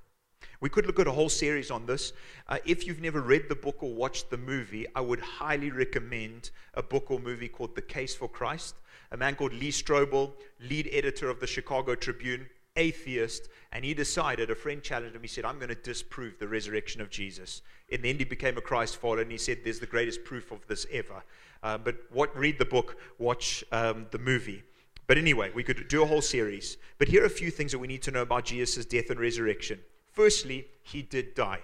We 0.61 0.69
could 0.69 0.85
look 0.85 0.99
at 0.99 1.07
a 1.07 1.11
whole 1.11 1.29
series 1.29 1.71
on 1.71 1.85
this. 1.85 2.13
Uh, 2.47 2.57
if 2.65 2.87
you've 2.87 3.01
never 3.01 3.21
read 3.21 3.49
the 3.49 3.55
book 3.55 3.83
or 3.83 3.93
watched 3.93 4.29
the 4.29 4.37
movie, 4.37 4.85
I 4.95 5.01
would 5.01 5.19
highly 5.19 5.71
recommend 5.71 6.51
a 6.73 6.83
book 6.83 7.11
or 7.11 7.19
movie 7.19 7.49
called 7.49 7.75
The 7.75 7.81
Case 7.81 8.15
for 8.15 8.29
Christ. 8.29 8.75
A 9.11 9.17
man 9.17 9.35
called 9.35 9.53
Lee 9.53 9.71
Strobel, 9.71 10.33
lead 10.59 10.89
editor 10.91 11.29
of 11.29 11.39
the 11.39 11.47
Chicago 11.47 11.95
Tribune, 11.95 12.47
atheist, 12.75 13.49
and 13.71 13.85
he 13.85 13.93
decided, 13.93 14.49
a 14.49 14.55
friend 14.55 14.81
challenged 14.81 15.15
him, 15.15 15.21
he 15.21 15.27
said, 15.27 15.45
I'm 15.45 15.57
going 15.57 15.69
to 15.69 15.75
disprove 15.75 16.39
the 16.39 16.47
resurrection 16.47 17.01
of 17.01 17.09
Jesus. 17.09 17.61
In 17.89 18.01
the 18.01 18.09
end, 18.09 18.19
he 18.19 18.25
became 18.25 18.57
a 18.57 18.61
Christ 18.61 18.97
follower, 18.97 19.21
and 19.21 19.31
he 19.31 19.37
said, 19.37 19.59
There's 19.63 19.79
the 19.79 19.85
greatest 19.85 20.23
proof 20.23 20.51
of 20.51 20.65
this 20.67 20.85
ever. 20.91 21.23
Uh, 21.63 21.77
but 21.77 21.95
what, 22.11 22.35
read 22.35 22.59
the 22.59 22.65
book, 22.65 22.97
watch 23.17 23.63
um, 23.71 24.07
the 24.11 24.19
movie. 24.19 24.63
But 25.07 25.17
anyway, 25.17 25.51
we 25.53 25.63
could 25.63 25.87
do 25.87 26.03
a 26.03 26.05
whole 26.05 26.21
series. 26.21 26.77
But 26.97 27.07
here 27.07 27.23
are 27.23 27.27
a 27.27 27.29
few 27.29 27.51
things 27.51 27.71
that 27.71 27.79
we 27.79 27.87
need 27.87 28.01
to 28.03 28.11
know 28.11 28.23
about 28.23 28.45
Jesus' 28.45 28.85
death 28.85 29.09
and 29.09 29.19
resurrection. 29.19 29.79
Firstly, 30.15 30.67
he 30.81 31.01
did 31.01 31.35
die. 31.35 31.59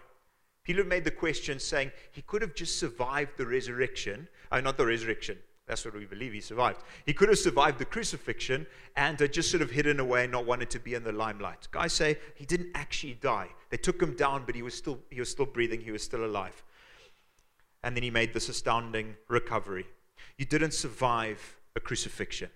Have 0.67 0.87
made 0.87 1.03
the 1.03 1.11
question 1.11 1.59
saying 1.59 1.91
he 2.11 2.21
could 2.21 2.41
have 2.41 2.55
just 2.55 2.79
survived 2.79 3.31
the 3.35 3.45
resurrection, 3.45 4.27
uh, 4.51 4.61
not 4.61 4.77
the 4.77 4.85
resurrection, 4.85 5.37
that's 5.67 5.85
what 5.85 5.93
we 5.93 6.05
believe 6.05 6.33
he 6.33 6.41
survived. 6.41 6.81
He 7.05 7.13
could 7.13 7.29
have 7.29 7.37
survived 7.37 7.79
the 7.79 7.85
crucifixion 7.85 8.67
and 8.95 9.17
just 9.31 9.49
sort 9.49 9.61
of 9.61 9.71
hidden 9.71 9.99
away 9.99 10.23
and 10.23 10.31
not 10.31 10.45
wanted 10.45 10.69
to 10.71 10.79
be 10.79 10.93
in 10.93 11.03
the 11.03 11.11
limelight. 11.11 11.67
Guys 11.71 11.93
say 11.93 12.17
he 12.35 12.45
didn't 12.45 12.71
actually 12.75 13.13
die. 13.13 13.47
They 13.69 13.77
took 13.77 14.01
him 14.01 14.15
down, 14.15 14.43
but 14.45 14.55
he 14.55 14.63
was 14.63 14.73
still, 14.73 14.99
he 15.09 15.19
was 15.19 15.29
still 15.29 15.45
breathing, 15.45 15.81
he 15.81 15.91
was 15.91 16.03
still 16.03 16.25
alive. 16.25 16.61
And 17.83 17.95
then 17.95 18.03
he 18.03 18.11
made 18.11 18.33
this 18.33 18.49
astounding 18.49 19.15
recovery. 19.27 19.87
You 20.37 20.45
didn't 20.45 20.73
survive 20.73 21.57
a 21.75 21.79
crucifixion. 21.79 22.49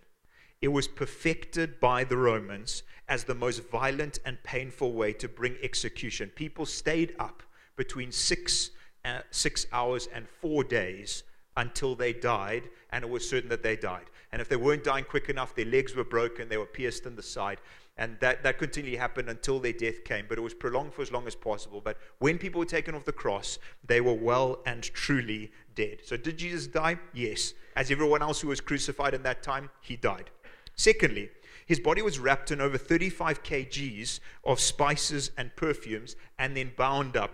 It 0.61 0.69
was 0.69 0.87
perfected 0.87 1.79
by 1.79 2.03
the 2.03 2.17
Romans 2.17 2.83
as 3.07 3.23
the 3.23 3.35
most 3.35 3.69
violent 3.69 4.19
and 4.25 4.41
painful 4.43 4.93
way 4.93 5.13
to 5.13 5.27
bring 5.27 5.57
execution. 5.61 6.29
People 6.35 6.65
stayed 6.65 7.15
up 7.19 7.43
between 7.75 8.11
six, 8.11 8.71
uh, 9.03 9.19
six 9.31 9.67
hours 9.71 10.07
and 10.13 10.27
four 10.27 10.63
days 10.63 11.23
until 11.57 11.95
they 11.95 12.13
died, 12.13 12.63
and 12.91 13.03
it 13.03 13.09
was 13.09 13.27
certain 13.29 13.49
that 13.49 13.63
they 13.63 13.75
died. 13.75 14.05
And 14.31 14.41
if 14.41 14.49
they 14.49 14.55
weren't 14.55 14.83
dying 14.83 15.05
quick 15.05 15.29
enough, 15.29 15.55
their 15.55 15.65
legs 15.65 15.95
were 15.95 16.03
broken, 16.03 16.49
they 16.49 16.57
were 16.57 16.65
pierced 16.65 17.05
in 17.05 17.15
the 17.15 17.23
side. 17.23 17.59
And 17.97 18.17
that, 18.19 18.43
that 18.43 18.57
continually 18.57 18.97
happened 18.97 19.29
until 19.29 19.59
their 19.59 19.71
death 19.71 20.03
came, 20.03 20.25
but 20.27 20.37
it 20.37 20.41
was 20.41 20.53
prolonged 20.53 20.93
for 20.93 21.01
as 21.01 21.13
long 21.13 21.27
as 21.27 21.35
possible. 21.35 21.79
But 21.79 21.97
when 22.19 22.37
people 22.37 22.59
were 22.59 22.65
taken 22.65 22.93
off 22.93 23.05
the 23.05 23.13
cross, 23.13 23.57
they 23.85 24.01
were 24.01 24.13
well 24.13 24.59
and 24.65 24.83
truly 24.83 25.51
dead. 25.75 25.99
So, 26.03 26.17
did 26.17 26.37
Jesus 26.37 26.67
die? 26.67 26.99
Yes. 27.13 27.53
As 27.77 27.91
everyone 27.91 28.21
else 28.21 28.41
who 28.41 28.49
was 28.49 28.59
crucified 28.59 29.13
in 29.13 29.23
that 29.23 29.43
time, 29.43 29.69
he 29.79 29.95
died. 29.95 30.29
Secondly, 30.75 31.29
his 31.65 31.79
body 31.79 32.01
was 32.01 32.19
wrapped 32.19 32.51
in 32.51 32.61
over 32.61 32.77
35 32.77 33.43
kgs 33.43 34.19
of 34.43 34.59
spices 34.59 35.31
and 35.37 35.55
perfumes 35.55 36.15
and 36.37 36.55
then 36.55 36.71
bound 36.77 37.17
up 37.17 37.31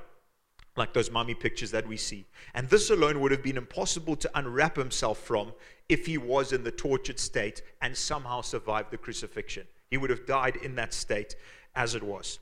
like 0.78 0.94
those 0.94 1.12
mummy 1.12 1.34
pictures 1.34 1.72
that 1.72 1.88
we 1.88 1.98
see. 1.98 2.26
And 2.54 2.70
this 2.70 2.90
alone 2.90 3.20
would 3.20 3.32
have 3.32 3.44
been 3.44 3.58
impossible 3.58 4.16
to 4.16 4.32
unwrap 4.36 4.78
himself 4.78 5.18
from 5.20 5.52
if 5.90 6.06
he 6.06 6.18
was 6.18 6.54
in 6.54 6.64
the 6.64 6.72
tortured 6.72 7.20
state 7.20 7.62
and 7.82 7.96
somehow 7.96 8.42
survived 8.42 8.92
the 8.92 8.98
crucifixion. 8.98 9.68
He 9.90 9.98
would 9.98 10.10
have 10.10 10.26
died 10.26 10.56
in 10.58 10.76
that 10.76 10.94
state 10.94 11.36
as 11.76 11.96
it 11.96 12.04
was. 12.04 12.40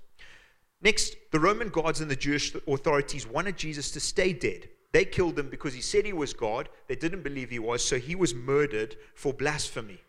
Next, 0.82 1.16
the 1.32 1.40
Roman 1.40 1.70
guards 1.70 2.02
and 2.02 2.10
the 2.10 2.16
Jewish 2.16 2.56
authorities 2.68 3.28
wanted 3.28 3.58
Jesus 3.58 3.92
to 3.92 4.00
stay 4.00 4.32
dead. 4.32 4.70
They 4.92 5.06
killed 5.06 5.38
him 5.38 5.50
because 5.50 5.74
he 5.74 5.82
said 5.82 6.06
he 6.06 6.14
was 6.14 6.34
God. 6.34 6.70
They 6.88 6.96
didn't 6.96 7.24
believe 7.24 7.50
he 7.50 7.60
was, 7.60 7.84
so 7.84 7.98
he 7.98 8.16
was 8.16 8.34
murdered 8.34 8.96
for 9.14 9.34
blasphemy. 9.34 10.00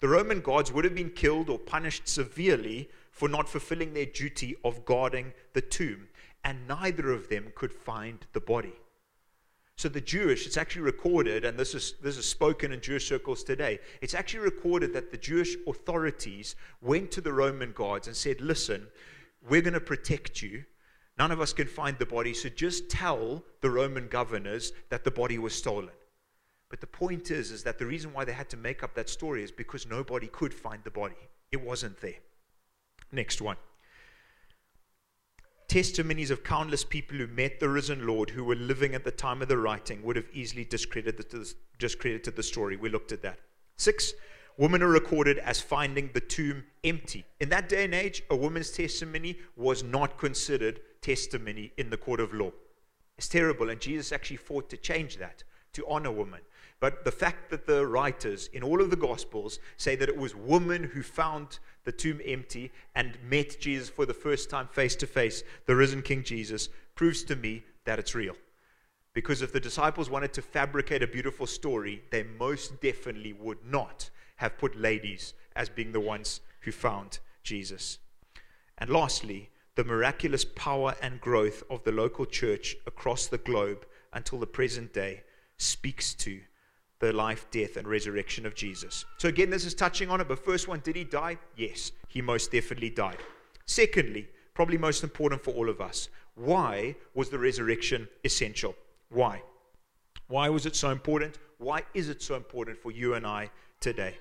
The 0.00 0.08
Roman 0.08 0.40
guards 0.40 0.72
would 0.72 0.84
have 0.84 0.94
been 0.94 1.10
killed 1.10 1.50
or 1.50 1.58
punished 1.58 2.08
severely 2.08 2.90
for 3.12 3.28
not 3.28 3.48
fulfilling 3.48 3.92
their 3.92 4.06
duty 4.06 4.56
of 4.64 4.84
guarding 4.84 5.32
the 5.52 5.60
tomb 5.60 6.08
and 6.44 6.66
neither 6.66 7.10
of 7.10 7.28
them 7.28 7.52
could 7.54 7.72
find 7.72 8.26
the 8.32 8.40
body. 8.40 8.74
So 9.76 9.88
the 9.88 10.00
Jewish, 10.00 10.46
it's 10.46 10.56
actually 10.56 10.82
recorded, 10.82 11.44
and 11.44 11.58
this 11.58 11.74
is 11.74 11.94
this 12.02 12.18
is 12.18 12.28
spoken 12.28 12.72
in 12.72 12.82
Jewish 12.82 13.08
circles 13.08 13.42
today. 13.42 13.78
It's 14.02 14.14
actually 14.14 14.40
recorded 14.40 14.92
that 14.92 15.10
the 15.10 15.16
Jewish 15.16 15.56
authorities 15.66 16.54
went 16.82 17.10
to 17.12 17.22
the 17.22 17.32
Roman 17.32 17.72
guards 17.72 18.06
and 18.06 18.14
said, 18.14 18.42
"Listen, 18.42 18.88
we're 19.48 19.62
going 19.62 19.74
to 19.74 19.80
protect 19.80 20.42
you. 20.42 20.64
None 21.18 21.30
of 21.30 21.40
us 21.40 21.54
can 21.54 21.66
find 21.66 21.98
the 21.98 22.06
body, 22.06 22.34
so 22.34 22.50
just 22.50 22.90
tell 22.90 23.42
the 23.62 23.70
Roman 23.70 24.08
governors 24.08 24.72
that 24.90 25.04
the 25.04 25.10
body 25.10 25.38
was 25.38 25.54
stolen." 25.54 25.94
But 26.70 26.80
the 26.80 26.86
point 26.86 27.30
is, 27.30 27.50
is 27.50 27.62
that 27.64 27.78
the 27.78 27.86
reason 27.86 28.12
why 28.12 28.24
they 28.24 28.32
had 28.32 28.48
to 28.50 28.56
make 28.56 28.82
up 28.82 28.94
that 28.94 29.10
story 29.10 29.42
is 29.42 29.50
because 29.52 29.86
nobody 29.86 30.28
could 30.28 30.54
find 30.54 30.82
the 30.84 30.90
body. 30.90 31.16
It 31.52 31.60
wasn't 31.60 32.00
there. 32.00 32.20
Next 33.12 33.42
one 33.42 33.56
testimonies 35.70 36.32
of 36.32 36.42
countless 36.42 36.82
people 36.82 37.16
who 37.16 37.28
met 37.28 37.60
the 37.60 37.68
risen 37.68 38.04
Lord 38.04 38.28
who 38.28 38.42
were 38.42 38.56
living 38.56 38.92
at 38.96 39.04
the 39.04 39.12
time 39.12 39.40
of 39.40 39.46
the 39.46 39.56
writing 39.56 40.02
would 40.02 40.16
have 40.16 40.26
easily 40.32 40.64
discredited 40.64 41.30
the, 41.30 41.54
discredited 41.78 42.34
the 42.34 42.42
story. 42.42 42.76
We 42.76 42.88
looked 42.88 43.12
at 43.12 43.22
that. 43.22 43.38
Six, 43.76 44.12
women 44.56 44.82
are 44.82 44.88
recorded 44.88 45.38
as 45.38 45.60
finding 45.60 46.10
the 46.12 46.20
tomb 46.20 46.64
empty. 46.82 47.24
In 47.38 47.50
that 47.50 47.68
day 47.68 47.84
and 47.84 47.94
age, 47.94 48.24
a 48.30 48.34
woman's 48.34 48.72
testimony 48.72 49.38
was 49.54 49.84
not 49.84 50.18
considered 50.18 50.80
testimony 51.02 51.72
in 51.76 51.88
the 51.88 51.96
court 51.96 52.18
of 52.18 52.34
law. 52.34 52.50
It's 53.16 53.28
terrible, 53.28 53.70
and 53.70 53.80
Jesus 53.80 54.10
actually 54.10 54.38
fought 54.38 54.68
to 54.70 54.76
change 54.76 55.18
that, 55.18 55.44
to 55.74 55.86
honor 55.86 56.10
women. 56.10 56.40
But 56.80 57.04
the 57.04 57.12
fact 57.12 57.50
that 57.50 57.66
the 57.66 57.86
writers 57.86 58.48
in 58.54 58.62
all 58.62 58.80
of 58.80 58.88
the 58.88 58.96
Gospels 58.96 59.58
say 59.76 59.96
that 59.96 60.08
it 60.08 60.16
was 60.16 60.34
women 60.34 60.84
who 60.84 61.02
found 61.02 61.58
the 61.84 61.92
tomb 61.92 62.20
empty 62.24 62.72
and 62.94 63.18
met 63.22 63.60
Jesus 63.60 63.90
for 63.90 64.06
the 64.06 64.14
first 64.14 64.48
time 64.48 64.66
face 64.72 64.96
to 64.96 65.06
face, 65.06 65.42
the 65.66 65.76
risen 65.76 66.00
King 66.00 66.24
Jesus, 66.24 66.70
proves 66.94 67.22
to 67.24 67.36
me 67.36 67.64
that 67.84 67.98
it's 67.98 68.14
real. 68.14 68.34
Because 69.12 69.42
if 69.42 69.52
the 69.52 69.60
disciples 69.60 70.08
wanted 70.08 70.32
to 70.32 70.42
fabricate 70.42 71.02
a 71.02 71.06
beautiful 71.06 71.46
story, 71.46 72.02
they 72.10 72.22
most 72.22 72.80
definitely 72.80 73.34
would 73.34 73.64
not 73.64 74.08
have 74.36 74.56
put 74.56 74.80
ladies 74.80 75.34
as 75.54 75.68
being 75.68 75.92
the 75.92 76.00
ones 76.00 76.40
who 76.60 76.72
found 76.72 77.18
Jesus. 77.42 77.98
And 78.78 78.88
lastly, 78.88 79.50
the 79.74 79.84
miraculous 79.84 80.46
power 80.46 80.94
and 81.02 81.20
growth 81.20 81.62
of 81.68 81.84
the 81.84 81.92
local 81.92 82.24
church 82.24 82.76
across 82.86 83.26
the 83.26 83.38
globe 83.38 83.84
until 84.12 84.38
the 84.38 84.46
present 84.46 84.94
day 84.94 85.24
speaks 85.58 86.14
to 86.14 86.40
the 87.00 87.12
life, 87.12 87.46
death, 87.50 87.76
and 87.76 87.88
resurrection 87.88 88.46
of 88.46 88.54
Jesus. 88.54 89.04
So, 89.18 89.28
again, 89.28 89.50
this 89.50 89.64
is 89.64 89.74
touching 89.74 90.10
on 90.10 90.20
it, 90.20 90.28
but 90.28 90.44
first 90.44 90.68
one, 90.68 90.80
did 90.80 90.96
he 90.96 91.04
die? 91.04 91.38
Yes, 91.56 91.92
he 92.08 92.20
most 92.22 92.52
definitely 92.52 92.90
died. 92.90 93.18
Secondly, 93.66 94.28
probably 94.54 94.78
most 94.78 95.02
important 95.02 95.42
for 95.42 95.52
all 95.52 95.68
of 95.68 95.80
us, 95.80 96.08
why 96.34 96.94
was 97.14 97.30
the 97.30 97.38
resurrection 97.38 98.06
essential? 98.24 98.74
Why? 99.08 99.42
Why 100.28 100.48
was 100.48 100.66
it 100.66 100.76
so 100.76 100.90
important? 100.90 101.38
Why 101.58 101.82
is 101.94 102.08
it 102.08 102.22
so 102.22 102.36
important 102.36 102.78
for 102.78 102.90
you 102.90 103.14
and 103.14 103.26
I 103.26 103.50
today? 103.80 104.16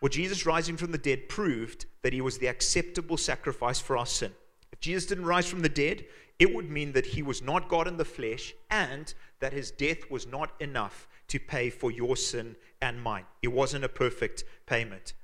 Well, 0.00 0.10
Jesus 0.10 0.46
rising 0.46 0.76
from 0.76 0.92
the 0.92 0.98
dead 0.98 1.28
proved 1.28 1.86
that 2.02 2.12
he 2.12 2.20
was 2.20 2.38
the 2.38 2.46
acceptable 2.46 3.16
sacrifice 3.16 3.80
for 3.80 3.96
our 3.96 4.06
sin. 4.06 4.32
If 4.72 4.80
Jesus 4.80 5.06
didn't 5.06 5.26
rise 5.26 5.46
from 5.46 5.60
the 5.60 5.68
dead, 5.68 6.04
it 6.38 6.54
would 6.54 6.70
mean 6.70 6.92
that 6.92 7.06
he 7.06 7.22
was 7.22 7.42
not 7.42 7.68
God 7.68 7.88
in 7.88 7.96
the 7.96 8.04
flesh 8.04 8.54
and 8.70 9.12
that 9.40 9.52
his 9.52 9.70
death 9.72 10.08
was 10.10 10.26
not 10.26 10.52
enough 10.60 11.08
to 11.28 11.38
pay 11.38 11.70
for 11.70 11.90
your 11.90 12.16
sin 12.16 12.56
and 12.80 13.00
mine. 13.02 13.24
It 13.42 13.48
wasn't 13.48 13.84
a 13.84 13.88
perfect 13.88 14.44
payment. 14.66 15.14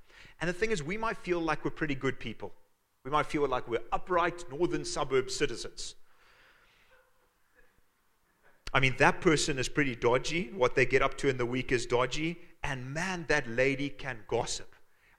And 0.40 0.48
the 0.48 0.54
thing 0.54 0.70
is, 0.70 0.82
we 0.82 0.96
might 0.96 1.16
feel 1.18 1.40
like 1.40 1.64
we're 1.64 1.70
pretty 1.70 1.94
good 1.94 2.18
people. 2.18 2.52
We 3.04 3.10
might 3.10 3.26
feel 3.26 3.46
like 3.46 3.68
we're 3.68 3.82
upright 3.92 4.44
northern 4.50 4.84
suburb 4.84 5.30
citizens. 5.30 5.94
I 8.72 8.80
mean, 8.80 8.96
that 8.98 9.20
person 9.20 9.58
is 9.58 9.68
pretty 9.68 9.94
dodgy. 9.94 10.50
What 10.54 10.74
they 10.74 10.84
get 10.84 11.00
up 11.00 11.16
to 11.18 11.28
in 11.28 11.36
the 11.36 11.46
week 11.46 11.70
is 11.70 11.86
dodgy. 11.86 12.40
And 12.62 12.92
man, 12.92 13.24
that 13.28 13.48
lady 13.48 13.88
can 13.88 14.18
gossip. 14.26 14.74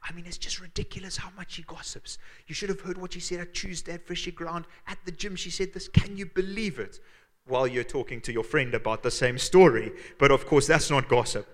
I 0.07 0.11
mean, 0.11 0.25
it's 0.27 0.37
just 0.37 0.59
ridiculous 0.59 1.17
how 1.17 1.31
much 1.37 1.53
she 1.53 1.63
gossips. 1.63 2.17
You 2.47 2.53
should 2.53 2.69
have 2.69 2.81
heard 2.81 2.97
what 2.97 3.13
she 3.13 3.19
said 3.19 3.39
at 3.39 3.53
Tuesday 3.53 3.93
at 3.93 4.05
Fishy 4.05 4.31
Ground 4.31 4.65
at 4.87 4.97
the 5.05 5.11
gym. 5.11 5.35
She 5.35 5.49
said 5.49 5.73
this. 5.73 5.87
Can 5.87 6.17
you 6.17 6.25
believe 6.25 6.79
it? 6.79 6.99
While 7.47 7.67
you're 7.67 7.83
talking 7.83 8.19
to 8.21 8.33
your 8.33 8.43
friend 8.43 8.73
about 8.73 9.03
the 9.03 9.11
same 9.11 9.37
story. 9.37 9.91
But 10.17 10.31
of 10.31 10.47
course, 10.47 10.65
that's 10.65 10.89
not 10.89 11.07
gossip. 11.07 11.47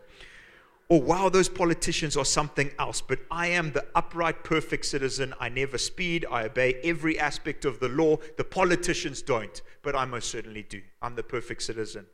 Or, 0.87 1.01
wow, 1.01 1.29
those 1.29 1.47
politicians 1.47 2.17
are 2.17 2.25
something 2.25 2.71
else, 2.77 2.99
but 3.01 3.19
I 3.29 3.47
am 3.47 3.71
the 3.71 3.85
upright, 3.95 4.43
perfect 4.43 4.85
citizen. 4.85 5.33
I 5.39 5.47
never 5.47 5.77
speed. 5.77 6.25
I 6.29 6.43
obey 6.43 6.75
every 6.83 7.17
aspect 7.17 7.63
of 7.63 7.79
the 7.79 7.87
law. 7.87 8.17
The 8.37 8.43
politicians 8.43 9.21
don't, 9.21 9.61
but 9.83 9.95
I 9.95 10.03
most 10.03 10.29
certainly 10.29 10.63
do. 10.63 10.81
I'm 11.01 11.15
the 11.15 11.23
perfect 11.23 11.63
citizen. 11.63 12.07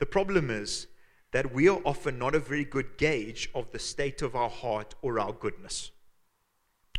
The 0.00 0.06
problem 0.06 0.50
is 0.50 0.86
that 1.32 1.54
we 1.54 1.68
are 1.68 1.80
often 1.84 2.18
not 2.18 2.34
a 2.34 2.40
very 2.40 2.64
good 2.64 2.98
gauge 2.98 3.50
of 3.54 3.70
the 3.70 3.78
state 3.78 4.20
of 4.20 4.36
our 4.36 4.50
heart 4.50 4.94
or 5.00 5.18
our 5.18 5.32
goodness. 5.32 5.92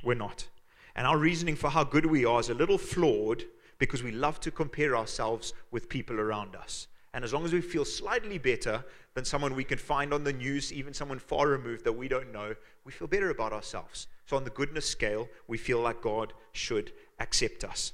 We're 0.04 0.16
not. 0.16 0.48
And 0.96 1.06
our 1.06 1.18
reasoning 1.18 1.56
for 1.56 1.70
how 1.70 1.84
good 1.84 2.06
we 2.06 2.26
are 2.26 2.40
is 2.40 2.50
a 2.50 2.56
little 2.56 2.78
flawed 2.80 3.44
because 3.78 4.04
we 4.04 4.12
love 4.12 4.40
to 4.42 4.52
compare 4.52 4.96
ourselves 4.96 5.54
with 5.72 5.90
people 5.90 6.20
around 6.20 6.56
us. 6.56 6.88
And 7.14 7.24
as 7.24 7.34
long 7.34 7.46
as 7.46 7.54
we 7.54 7.62
feel 7.62 7.86
slightly 7.86 8.38
better 8.38 8.84
than 9.14 9.24
someone 9.24 9.56
we 9.56 9.64
can 9.64 9.78
find 9.78 10.14
on 10.14 10.26
the 10.26 10.34
news, 10.34 10.74
even 10.74 10.94
someone 10.94 11.20
far 11.20 11.48
removed 11.48 11.86
that 11.86 11.94
we 11.94 12.10
don't 12.10 12.34
know, 12.34 12.56
we 12.84 12.92
feel 12.92 13.08
better 13.08 13.30
about 13.30 13.54
ourselves. 13.54 14.08
So, 14.26 14.36
on 14.36 14.44
the 14.44 14.50
goodness 14.50 14.86
scale, 14.86 15.30
we 15.48 15.58
feel 15.58 15.80
like 15.80 16.02
God 16.02 16.34
should 16.52 16.92
accept 17.20 17.64
us. 17.64 17.94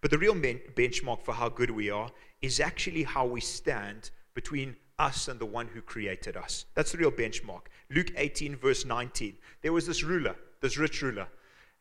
But 0.00 0.10
the 0.10 0.18
real 0.18 0.34
ben- 0.34 0.60
benchmark 0.74 1.22
for 1.22 1.34
how 1.34 1.50
good 1.50 1.70
we 1.70 1.90
are 1.90 2.10
is 2.40 2.60
actually 2.60 3.02
how 3.02 3.26
we 3.26 3.40
stand 3.40 4.10
between 4.34 4.76
us 4.98 5.28
and 5.28 5.38
the 5.38 5.46
one 5.46 5.68
who 5.68 5.82
created 5.82 6.36
us. 6.36 6.64
That's 6.74 6.92
the 6.92 6.98
real 6.98 7.10
benchmark. 7.10 7.62
Luke 7.90 8.12
18, 8.16 8.56
verse 8.56 8.84
19. 8.84 9.36
There 9.62 9.72
was 9.72 9.86
this 9.86 10.02
ruler, 10.02 10.36
this 10.60 10.78
rich 10.78 11.02
ruler, 11.02 11.28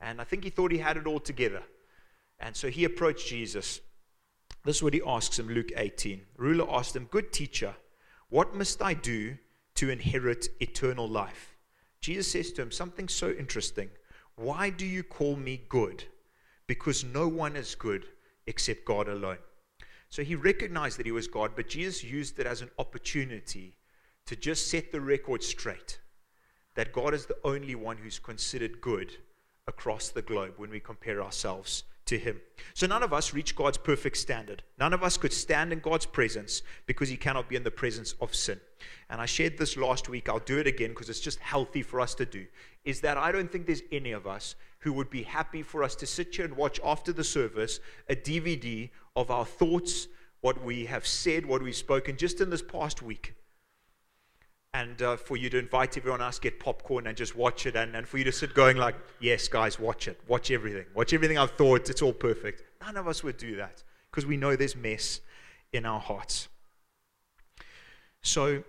and 0.02 0.20
I 0.20 0.24
think 0.24 0.44
he 0.44 0.50
thought 0.50 0.72
he 0.72 0.78
had 0.80 0.98
it 0.98 1.08
all 1.08 1.20
together. 1.20 1.64
And 2.40 2.56
so 2.56 2.70
he 2.70 2.84
approached 2.84 3.28
Jesus. 3.28 3.82
This 4.64 4.78
is 4.78 4.84
what 4.84 4.94
he 4.94 5.02
asks 5.06 5.40
him, 5.40 5.50
Luke 5.50 5.72
18. 5.76 6.22
Ruler 6.38 6.68
asked 6.70 6.96
him, 6.96 7.06
Good 7.06 7.32
teacher, 7.32 7.76
what 8.30 8.56
must 8.56 8.82
I 8.82 8.94
do 8.94 9.38
to 9.76 9.90
inherit 9.90 10.48
eternal 10.60 11.08
life? 11.08 11.56
Jesus 12.02 12.32
says 12.32 12.52
to 12.54 12.62
him 12.62 12.72
something 12.72 13.08
so 13.08 13.32
interesting. 13.32 13.90
Why 14.36 14.70
do 14.70 14.86
you 14.86 15.04
call 15.04 15.36
me 15.36 15.62
good? 15.70 16.04
Because 16.68 17.04
no 17.04 17.28
one 17.28 17.56
is 17.56 17.76
good 17.76 18.06
except 18.48 18.86
God 18.86 19.08
alone. 19.08 19.38
So 20.10 20.24
he 20.24 20.36
recognized 20.36 20.98
that 21.00 21.06
he 21.06 21.12
was 21.12 21.28
God, 21.28 21.52
but 21.56 21.70
Jesus 21.70 22.04
used 22.04 22.40
it 22.40 22.48
as 22.48 22.62
an 22.62 22.70
opportunity 22.78 23.78
to 24.26 24.36
just 24.36 24.70
set 24.70 24.92
the 24.92 25.02
record 25.02 25.44
straight 25.44 26.00
that 26.76 26.92
God 26.92 27.14
is 27.14 27.26
the 27.26 27.38
only 27.44 27.76
one 27.76 27.98
who's 27.98 28.20
considered 28.20 28.82
good 28.82 29.12
across 29.68 30.10
the 30.10 30.22
globe 30.22 30.54
when 30.58 30.70
we 30.70 30.80
compare 30.80 31.24
ourselves 31.24 31.84
to 32.06 32.18
him. 32.18 32.40
So 32.74 32.88
none 32.88 33.04
of 33.04 33.14
us 33.14 33.34
reach 33.34 33.56
God's 33.56 33.78
perfect 33.78 34.18
standard. 34.18 34.64
None 34.80 34.94
of 34.94 35.04
us 35.04 35.18
could 35.18 35.34
stand 35.34 35.74
in 35.74 35.80
God's 35.80 36.06
presence 36.06 36.62
because 36.86 37.10
he 37.10 37.18
cannot 37.18 37.50
be 37.50 37.56
in 37.56 37.64
the 37.64 37.72
presence 37.72 38.14
of 38.22 38.36
sin. 38.36 38.60
And 39.10 39.22
I 39.22 39.26
shared 39.26 39.58
this 39.58 39.78
last 39.78 40.10
week. 40.10 40.30
I'll 40.30 40.40
do 40.40 40.58
it 40.58 40.68
again 40.68 40.90
because 40.90 41.10
it's 41.10 41.20
just 41.20 41.40
healthy 41.40 41.82
for 41.82 42.00
us 42.00 42.16
to 42.16 42.26
do. 42.26 42.46
Is 42.84 43.02
that 43.02 43.18
I 43.18 43.32
don't 43.32 43.52
think 43.52 43.66
there's 43.66 43.84
any 43.92 44.12
of 44.12 44.28
us 44.28 44.56
who 44.80 44.94
would 44.94 45.10
be 45.10 45.24
happy 45.24 45.64
for 45.64 45.84
us 45.84 45.96
to 45.96 46.06
sit 46.06 46.36
here 46.36 46.46
and 46.46 46.56
watch 46.56 46.80
after 46.84 47.12
the 47.12 47.24
service 47.24 47.80
a 48.10 48.16
DVD 48.16 48.90
of 49.16 49.32
our 49.32 49.46
thoughts, 49.46 50.08
what 50.42 50.64
we 50.64 50.86
have 50.86 51.08
said, 51.08 51.46
what 51.46 51.64
we've 51.64 51.76
spoken 51.76 52.18
just 52.18 52.42
in 52.42 52.50
this 52.50 52.62
past 52.62 53.02
week 53.02 53.34
and 54.76 55.02
uh, 55.02 55.16
for 55.16 55.38
you 55.38 55.50
to 55.50 55.58
invite 55.58 55.96
everyone 55.96 56.22
else, 56.22 56.38
get 56.38 56.60
popcorn 56.60 57.08
and 57.08 57.16
just 57.16 57.34
watch 57.34 57.66
it, 57.66 57.78
and, 57.78 57.96
and 57.96 58.06
for 58.06 58.18
you 58.18 58.26
to 58.26 58.32
sit 58.32 58.54
going 58.54 58.76
like, 58.76 58.96
yes, 59.22 59.48
guys, 59.48 59.80
watch 59.80 60.10
it, 60.10 60.20
watch 60.28 60.52
everything, 60.52 60.86
watch 60.94 61.14
everything 61.14 61.38
I've 61.38 61.52
thought, 61.52 61.90
it's 61.90 62.02
all 62.02 62.12
perfect. 62.12 62.62
None 62.82 62.98
of 62.98 63.08
us 63.08 63.24
would 63.24 63.38
do 63.38 63.56
that 63.56 63.84
because 64.12 64.26
we 64.26 64.36
know 64.36 64.58
there's 64.58 64.76
mess 64.76 65.22
in 65.72 65.86
our 65.86 66.02
hearts. 66.02 66.50
So 68.22 68.64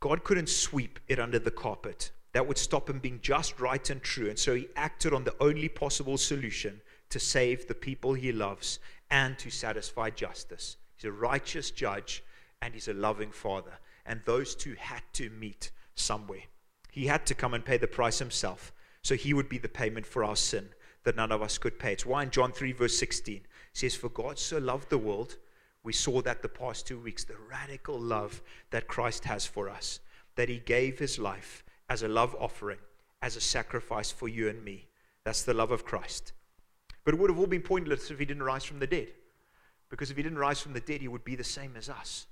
God 0.00 0.24
couldn't 0.24 0.48
sweep 0.48 0.98
it 1.06 1.18
under 1.18 1.38
the 1.38 1.50
carpet. 1.50 2.10
That 2.32 2.46
would 2.46 2.58
stop 2.58 2.88
him 2.88 2.98
being 2.98 3.20
just, 3.20 3.60
right, 3.60 3.88
and 3.90 4.02
true. 4.02 4.30
And 4.30 4.38
so 4.38 4.54
he 4.54 4.68
acted 4.74 5.12
on 5.12 5.24
the 5.24 5.36
only 5.38 5.68
possible 5.68 6.16
solution 6.16 6.80
to 7.10 7.20
save 7.20 7.68
the 7.68 7.74
people 7.74 8.14
he 8.14 8.32
loves 8.32 8.78
and 9.10 9.38
to 9.38 9.50
satisfy 9.50 10.08
justice. 10.08 10.78
He's 10.96 11.04
a 11.04 11.12
righteous 11.12 11.70
judge 11.70 12.24
and 12.62 12.72
he's 12.72 12.88
a 12.88 12.94
loving 12.94 13.30
father 13.30 13.72
and 14.06 14.20
those 14.24 14.54
two 14.54 14.74
had 14.78 15.02
to 15.14 15.30
meet 15.30 15.70
somewhere. 15.94 16.42
He 16.90 17.06
had 17.06 17.26
to 17.26 17.34
come 17.34 17.54
and 17.54 17.64
pay 17.64 17.76
the 17.76 17.86
price 17.86 18.18
himself, 18.18 18.72
so 19.02 19.14
he 19.14 19.34
would 19.34 19.48
be 19.48 19.58
the 19.58 19.68
payment 19.68 20.06
for 20.06 20.24
our 20.24 20.36
sin 20.36 20.68
that 21.04 21.16
none 21.16 21.32
of 21.32 21.42
us 21.42 21.58
could 21.58 21.78
pay. 21.78 21.92
It's 21.92 22.06
why 22.06 22.22
in 22.22 22.30
John 22.30 22.52
3, 22.52 22.72
verse 22.72 22.98
16, 22.98 23.42
says, 23.72 23.94
For 23.94 24.08
God 24.08 24.38
so 24.38 24.58
loved 24.58 24.90
the 24.90 24.98
world, 24.98 25.36
we 25.82 25.92
saw 25.92 26.22
that 26.22 26.42
the 26.42 26.48
past 26.48 26.86
two 26.86 26.98
weeks, 26.98 27.24
the 27.24 27.36
radical 27.48 27.98
love 27.98 28.42
that 28.70 28.88
Christ 28.88 29.24
has 29.24 29.46
for 29.46 29.68
us, 29.68 30.00
that 30.36 30.48
he 30.48 30.58
gave 30.58 30.98
his 30.98 31.18
life 31.18 31.62
as 31.88 32.02
a 32.02 32.08
love 32.08 32.34
offering, 32.40 32.78
as 33.20 33.36
a 33.36 33.40
sacrifice 33.40 34.10
for 34.10 34.28
you 34.28 34.48
and 34.48 34.64
me. 34.64 34.88
That's 35.24 35.42
the 35.42 35.54
love 35.54 35.70
of 35.70 35.84
Christ. 35.84 36.32
But 37.04 37.14
it 37.14 37.20
would 37.20 37.30
have 37.30 37.38
all 37.38 37.46
been 37.46 37.62
pointless 37.62 38.10
if 38.10 38.18
he 38.18 38.24
didn't 38.24 38.42
rise 38.42 38.64
from 38.64 38.78
the 38.78 38.86
dead. 38.86 39.08
Because 39.90 40.10
if 40.10 40.16
he 40.16 40.22
didn't 40.22 40.38
rise 40.38 40.60
from 40.60 40.72
the 40.72 40.80
dead, 40.80 41.02
he 41.02 41.08
would 41.08 41.24
be 41.24 41.36
the 41.36 41.44
same 41.44 41.74
as 41.76 41.90
us. 41.90 42.26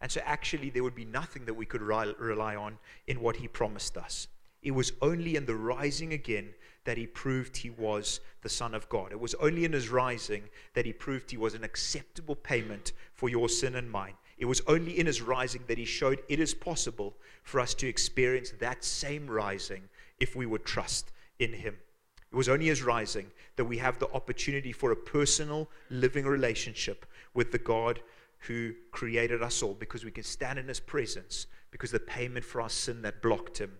And 0.00 0.10
so, 0.10 0.20
actually, 0.24 0.70
there 0.70 0.82
would 0.82 0.94
be 0.94 1.04
nothing 1.04 1.44
that 1.46 1.54
we 1.54 1.66
could 1.66 1.82
rely 1.82 2.56
on 2.56 2.78
in 3.06 3.20
what 3.20 3.36
he 3.36 3.48
promised 3.48 3.96
us. 3.96 4.28
It 4.62 4.72
was 4.72 4.92
only 5.02 5.36
in 5.36 5.46
the 5.46 5.54
rising 5.54 6.12
again 6.12 6.54
that 6.84 6.98
he 6.98 7.06
proved 7.06 7.56
he 7.56 7.70
was 7.70 8.20
the 8.42 8.48
Son 8.48 8.74
of 8.74 8.88
God. 8.88 9.12
It 9.12 9.20
was 9.20 9.34
only 9.34 9.64
in 9.64 9.72
his 9.72 9.88
rising 9.88 10.44
that 10.74 10.86
he 10.86 10.92
proved 10.92 11.30
he 11.30 11.36
was 11.36 11.54
an 11.54 11.64
acceptable 11.64 12.34
payment 12.34 12.92
for 13.12 13.28
your 13.28 13.48
sin 13.48 13.74
and 13.74 13.90
mine. 13.90 14.14
It 14.36 14.46
was 14.46 14.62
only 14.66 14.98
in 14.98 15.06
his 15.06 15.22
rising 15.22 15.62
that 15.68 15.78
he 15.78 15.84
showed 15.84 16.22
it 16.28 16.40
is 16.40 16.54
possible 16.54 17.14
for 17.42 17.60
us 17.60 17.72
to 17.74 17.86
experience 17.86 18.52
that 18.58 18.84
same 18.84 19.26
rising 19.26 19.88
if 20.18 20.34
we 20.34 20.44
would 20.44 20.64
trust 20.64 21.12
in 21.38 21.52
him. 21.52 21.76
It 22.32 22.36
was 22.36 22.48
only 22.48 22.66
his 22.66 22.82
rising 22.82 23.30
that 23.56 23.64
we 23.64 23.78
have 23.78 23.98
the 23.98 24.12
opportunity 24.12 24.72
for 24.72 24.90
a 24.90 24.96
personal 24.96 25.70
living 25.88 26.26
relationship 26.26 27.06
with 27.32 27.52
the 27.52 27.58
God 27.58 28.00
who 28.46 28.72
created 28.90 29.42
us 29.42 29.62
all 29.62 29.74
because 29.74 30.04
we 30.04 30.10
can 30.10 30.24
stand 30.24 30.58
in 30.58 30.68
his 30.68 30.80
presence 30.80 31.46
because 31.70 31.90
the 31.90 32.00
payment 32.00 32.44
for 32.44 32.60
our 32.60 32.68
sin 32.68 33.02
that 33.02 33.22
blocked 33.22 33.58
him 33.58 33.72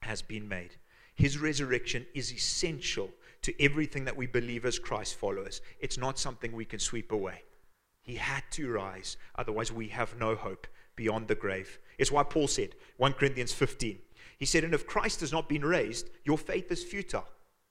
has 0.00 0.20
been 0.20 0.48
made. 0.48 0.76
His 1.14 1.38
resurrection 1.38 2.04
is 2.12 2.32
essential 2.32 3.10
to 3.42 3.62
everything 3.62 4.04
that 4.04 4.16
we 4.16 4.26
believe 4.26 4.64
as 4.64 4.78
Christ 4.78 5.14
followers. 5.14 5.60
It's 5.80 5.96
not 5.98 6.18
something 6.18 6.52
we 6.52 6.64
can 6.64 6.80
sweep 6.80 7.12
away. 7.12 7.42
He 8.02 8.16
had 8.16 8.42
to 8.52 8.70
rise, 8.70 9.16
otherwise, 9.36 9.72
we 9.72 9.88
have 9.88 10.18
no 10.18 10.34
hope 10.34 10.66
beyond 10.96 11.28
the 11.28 11.34
grave. 11.34 11.78
It's 11.96 12.12
why 12.12 12.24
Paul 12.24 12.48
said, 12.48 12.74
1 12.98 13.14
Corinthians 13.14 13.52
15, 13.52 13.98
he 14.38 14.44
said, 14.44 14.64
And 14.64 14.74
if 14.74 14.86
Christ 14.86 15.20
has 15.20 15.32
not 15.32 15.48
been 15.48 15.64
raised, 15.64 16.10
your 16.24 16.36
faith 16.36 16.70
is 16.70 16.84
futile. 16.84 17.26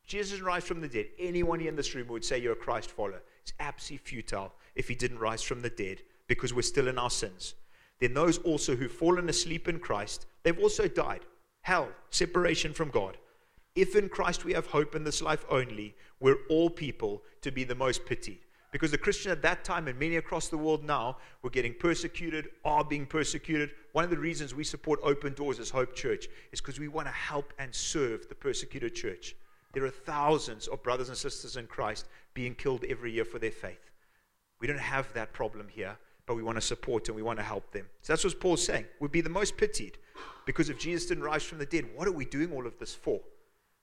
Jesus 0.06 0.42
rise 0.42 0.64
from 0.64 0.82
the 0.82 0.88
dead. 0.88 1.08
Anyone 1.20 1.62
in 1.62 1.76
this 1.76 1.94
room 1.94 2.08
would 2.08 2.26
say 2.26 2.40
you're 2.40 2.54
a 2.54 2.58
Christ 2.58 2.92
follower. 2.92 3.22
It's 3.42 3.54
absolutely 3.60 4.06
futile 4.06 4.54
if 4.76 4.88
he 4.88 4.96
didn't 4.96 5.20
rise 5.20 5.44
from 5.44 5.62
the 5.62 5.70
dead 5.70 6.02
because 6.28 6.54
we're 6.54 6.62
still 6.62 6.88
in 6.88 6.98
our 6.98 7.10
sins. 7.10 7.56
Then 8.00 8.14
those 8.14 8.38
also 8.40 8.76
who've 8.76 8.92
fallen 8.92 9.30
asleep 9.30 9.68
in 9.68 9.80
Christ, 9.80 10.26
they've 10.44 10.60
also 10.60 10.88
died. 10.88 11.22
Hell, 11.62 11.90
separation 12.10 12.74
from 12.74 12.90
God. 12.90 13.18
If 13.76 13.96
in 13.96 14.10
Christ 14.10 14.46
we 14.46 14.54
have 14.54 14.68
hope 14.68 14.96
in 14.96 15.04
this 15.04 15.22
life 15.22 15.46
only, 15.50 15.96
we're 16.20 16.46
all 16.50 16.70
people 16.70 17.24
to 17.42 17.52
be 17.52 17.64
the 17.64 17.76
most 17.76 18.06
pitied. 18.06 18.40
Because 18.72 18.92
the 18.92 18.98
Christian 18.98 19.32
at 19.32 19.44
that 19.44 19.64
time 19.64 19.88
and 19.88 20.00
many 20.00 20.16
across 20.16 20.48
the 20.48 20.58
world 20.58 20.84
now 20.84 21.18
were 21.44 21.50
getting 21.50 21.76
persecuted, 21.76 22.50
are 22.66 22.84
being 22.84 23.06
persecuted. 23.06 23.72
One 23.92 24.04
of 24.04 24.10
the 24.10 24.18
reasons 24.18 24.56
we 24.56 24.64
support 24.64 25.00
Open 25.04 25.34
Doors 25.34 25.60
as 25.60 25.70
Hope 25.70 25.96
Church 25.96 26.28
is 26.52 26.60
because 26.60 26.80
we 26.80 26.88
want 26.88 27.08
to 27.08 27.14
help 27.14 27.54
and 27.60 27.74
serve 27.74 28.28
the 28.28 28.36
persecuted 28.36 28.96
church. 28.96 29.36
There 29.74 29.86
are 29.86 29.92
thousands 29.92 30.68
of 30.68 30.84
brothers 30.84 31.10
and 31.10 31.18
sisters 31.18 31.56
in 31.56 31.68
Christ 31.68 32.08
being 32.34 32.56
killed 32.56 32.84
every 32.90 33.12
year 33.12 33.26
for 33.26 33.38
their 33.38 33.52
faith. 33.52 33.92
We 34.60 34.68
don't 34.68 34.80
have 34.80 35.14
that 35.14 35.34
problem 35.34 35.68
here 35.68 35.98
but 36.26 36.36
we 36.36 36.44
want 36.44 36.58
to 36.58 36.62
support 36.62 37.08
and 37.08 37.16
we 37.16 37.22
want 37.22 37.40
to 37.40 37.44
help 37.44 37.72
them. 37.72 37.86
So 38.02 38.14
that's 38.14 38.24
what 38.24 38.40
Paul's 38.40 38.66
saying. 38.66 38.86
We'd 39.00 39.12
be 39.12 39.22
the 39.22 39.30
most 39.30 39.58
pitied 39.58 39.98
because 40.46 40.70
if 40.70 40.80
Jesus 40.80 41.08
didn't 41.08 41.24
rise 41.24 41.44
from 41.44 41.58
the 41.58 41.66
dead, 41.66 41.86
what 41.96 42.08
are 42.08 42.14
we 42.14 42.26
doing 42.26 42.52
all 42.52 42.66
of 42.66 42.78
this 42.80 42.94
for? 42.94 43.20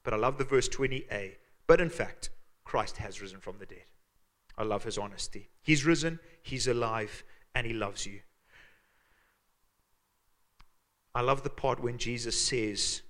But 0.02 0.14
I 0.14 0.16
love 0.16 0.38
the 0.38 0.44
verse 0.44 0.68
20a. 0.68 1.32
But 1.66 1.80
in 1.80 1.90
fact, 1.90 2.30
Christ 2.64 2.96
has 2.98 3.20
risen 3.20 3.40
from 3.40 3.58
the 3.58 3.66
dead. 3.66 3.84
I 4.56 4.64
love 4.64 4.84
his 4.84 4.98
honesty. 4.98 5.50
He's 5.62 5.84
risen, 5.84 6.18
he's 6.42 6.66
alive, 6.66 7.24
and 7.54 7.66
he 7.66 7.72
loves 7.72 8.06
you. 8.06 8.20
I 11.14 11.22
love 11.22 11.42
the 11.42 11.50
part 11.50 11.80
when 11.80 11.98
Jesus 11.98 12.40
says, 12.40 13.02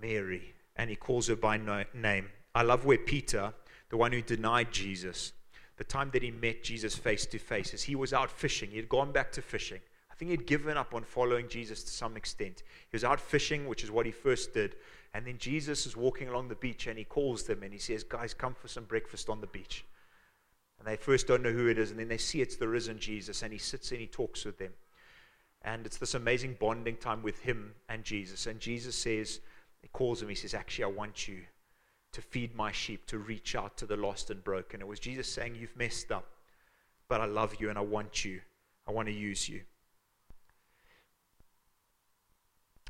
Mary, 0.00 0.54
and 0.76 0.90
he 0.90 0.96
calls 0.96 1.28
her 1.28 1.36
by 1.36 1.58
name. 1.94 2.28
I 2.54 2.62
love 2.62 2.84
where 2.84 2.98
Peter, 2.98 3.54
the 3.88 3.96
one 3.96 4.12
who 4.12 4.20
denied 4.20 4.72
Jesus, 4.72 5.32
the 5.76 5.84
time 5.84 6.10
that 6.12 6.22
he 6.22 6.30
met 6.30 6.62
Jesus 6.62 6.94
face 6.94 7.26
to 7.26 7.38
face, 7.38 7.74
as 7.74 7.82
he 7.82 7.94
was 7.94 8.12
out 8.12 8.30
fishing. 8.30 8.70
He 8.70 8.76
had 8.76 8.88
gone 8.88 9.12
back 9.12 9.32
to 9.32 9.42
fishing. 9.42 9.80
I 10.10 10.14
think 10.14 10.30
he'd 10.30 10.46
given 10.46 10.78
up 10.78 10.94
on 10.94 11.04
following 11.04 11.48
Jesus 11.48 11.82
to 11.82 11.90
some 11.90 12.16
extent. 12.16 12.62
He 12.90 12.94
was 12.94 13.04
out 13.04 13.20
fishing, 13.20 13.66
which 13.66 13.84
is 13.84 13.90
what 13.90 14.06
he 14.06 14.12
first 14.12 14.54
did. 14.54 14.76
And 15.12 15.26
then 15.26 15.36
Jesus 15.36 15.84
is 15.84 15.96
walking 15.96 16.28
along 16.28 16.48
the 16.48 16.54
beach 16.54 16.86
and 16.86 16.98
he 16.98 17.04
calls 17.04 17.42
them 17.42 17.62
and 17.62 17.72
he 17.72 17.78
says, 17.78 18.02
Guys, 18.02 18.32
come 18.32 18.54
for 18.54 18.68
some 18.68 18.84
breakfast 18.84 19.28
on 19.28 19.40
the 19.40 19.46
beach. 19.46 19.84
And 20.78 20.88
they 20.88 20.96
first 20.96 21.26
don't 21.26 21.42
know 21.42 21.52
who 21.52 21.68
it 21.68 21.78
is, 21.78 21.90
and 21.90 21.98
then 21.98 22.08
they 22.08 22.18
see 22.18 22.40
it's 22.40 22.56
the 22.56 22.68
risen 22.68 22.98
Jesus, 22.98 23.42
and 23.42 23.52
he 23.52 23.58
sits 23.58 23.92
and 23.92 24.00
he 24.00 24.06
talks 24.06 24.44
with 24.44 24.58
them. 24.58 24.72
And 25.62 25.86
it's 25.86 25.96
this 25.96 26.14
amazing 26.14 26.56
bonding 26.60 26.96
time 26.96 27.22
with 27.22 27.40
him 27.40 27.74
and 27.88 28.04
Jesus. 28.04 28.46
And 28.46 28.60
Jesus 28.60 28.94
says, 28.94 29.40
He 29.82 29.88
calls 29.88 30.22
him, 30.22 30.28
he 30.28 30.34
says, 30.34 30.54
Actually, 30.54 30.84
I 30.84 30.88
want 30.88 31.28
you 31.28 31.38
to 32.16 32.22
feed 32.22 32.54
my 32.54 32.72
sheep, 32.72 33.04
to 33.04 33.18
reach 33.18 33.54
out 33.54 33.76
to 33.76 33.84
the 33.84 33.94
lost 33.94 34.30
and 34.30 34.42
broken. 34.42 34.80
It 34.80 34.88
was 34.88 34.98
Jesus 34.98 35.30
saying, 35.30 35.54
You've 35.54 35.76
messed 35.76 36.10
up, 36.10 36.24
but 37.08 37.20
I 37.20 37.26
love 37.26 37.56
you 37.60 37.68
and 37.68 37.76
I 37.76 37.82
want 37.82 38.24
you. 38.24 38.40
I 38.88 38.92
want 38.92 39.08
to 39.08 39.12
use 39.12 39.50
you. 39.50 39.60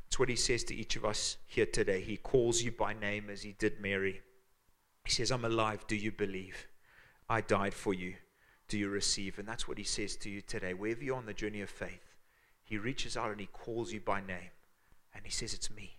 It's 0.07 0.17
what 0.17 0.29
he 0.29 0.37
says 0.37 0.63
to 0.63 0.75
each 0.75 0.95
of 0.95 1.03
us 1.03 1.35
here 1.45 1.65
today. 1.65 1.99
He 1.99 2.15
calls 2.15 2.61
you 2.61 2.71
by 2.71 2.93
name 2.93 3.29
as 3.29 3.41
he 3.41 3.51
did 3.51 3.81
Mary. 3.81 4.21
He 5.03 5.11
says, 5.11 5.29
I'm 5.29 5.43
alive. 5.43 5.85
Do 5.87 5.97
you 5.97 6.13
believe? 6.13 6.65
I 7.27 7.41
died 7.41 7.73
for 7.73 7.93
you. 7.93 8.13
do 8.69 8.77
you 8.77 8.87
receive? 8.87 9.39
And 9.39 9.47
that's 9.47 9.67
what 9.67 9.77
he 9.77 9.83
says 9.83 10.15
to 10.17 10.29
you 10.29 10.39
today. 10.39 10.73
Wherever 10.73 11.03
you're 11.03 11.17
on 11.17 11.25
the 11.25 11.33
journey 11.33 11.59
of 11.59 11.69
faith, 11.69 12.15
he 12.63 12.77
reaches 12.77 13.17
out 13.17 13.31
and 13.31 13.41
he 13.41 13.47
calls 13.47 13.91
you 13.91 13.99
by 13.99 14.21
name. 14.21 14.51
And 15.13 15.25
he 15.25 15.31
says, 15.31 15.53
It's 15.53 15.69
me. 15.69 15.97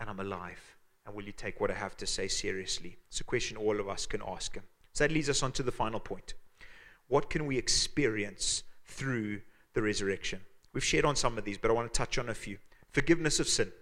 And 0.00 0.10
I'm 0.10 0.18
alive. 0.18 0.76
And 1.06 1.14
will 1.14 1.24
you 1.24 1.32
take 1.32 1.60
what 1.60 1.70
I 1.70 1.74
have 1.74 1.96
to 1.98 2.06
say 2.06 2.28
seriously? 2.28 2.98
It's 3.08 3.20
a 3.20 3.24
question 3.24 3.56
all 3.56 3.80
of 3.80 3.88
us 3.88 4.06
can 4.06 4.22
ask 4.26 4.54
him. 4.54 4.64
So 4.92 5.04
that 5.04 5.12
leads 5.12 5.30
us 5.30 5.42
on 5.42 5.52
to 5.52 5.62
the 5.62 5.72
final 5.72 6.00
point. 6.00 6.34
What 7.08 7.30
can 7.30 7.46
we 7.46 7.58
experience 7.58 8.62
through 8.84 9.40
the 9.74 9.82
resurrection? 9.82 10.40
We've 10.72 10.84
shared 10.84 11.04
on 11.04 11.16
some 11.16 11.36
of 11.36 11.44
these, 11.44 11.58
but 11.58 11.70
I 11.70 11.74
want 11.74 11.92
to 11.92 11.98
touch 11.98 12.18
on 12.18 12.28
a 12.28 12.34
few. 12.34 12.58
Forgiveness 12.92 13.40
of 13.40 13.48
sin. 13.48 13.72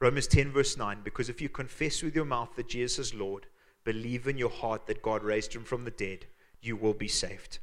Romans 0.00 0.26
10, 0.26 0.50
verse 0.50 0.76
9, 0.76 0.98
because 1.04 1.28
if 1.28 1.40
you 1.40 1.48
confess 1.48 2.02
with 2.02 2.14
your 2.14 2.24
mouth 2.24 2.50
that 2.56 2.68
Jesus 2.68 2.98
is 2.98 3.14
Lord, 3.14 3.46
believe 3.84 4.26
in 4.26 4.36
your 4.36 4.50
heart 4.50 4.86
that 4.86 5.02
God 5.02 5.22
raised 5.22 5.54
him 5.54 5.64
from 5.64 5.84
the 5.84 5.90
dead, 5.92 6.26
you 6.60 6.76
will 6.76 6.94
be 6.94 7.08
saved. 7.08 7.58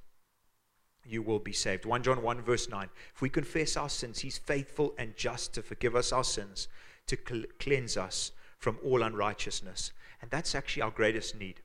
You 1.05 1.21
will 1.21 1.39
be 1.39 1.53
saved. 1.53 1.85
1 1.85 2.03
John 2.03 2.21
1, 2.21 2.41
verse 2.41 2.69
9. 2.69 2.89
If 3.13 3.21
we 3.21 3.29
confess 3.29 3.75
our 3.75 3.89
sins, 3.89 4.19
he's 4.19 4.37
faithful 4.37 4.93
and 4.97 5.15
just 5.15 5.53
to 5.53 5.61
forgive 5.61 5.95
us 5.95 6.11
our 6.11 6.23
sins, 6.23 6.67
to 7.07 7.17
cleanse 7.17 7.97
us 7.97 8.31
from 8.59 8.77
all 8.83 9.01
unrighteousness. 9.01 9.91
And 10.21 10.29
that's 10.29 10.53
actually 10.53 10.83
our 10.83 10.91
greatest 10.91 11.35
need. 11.35 11.61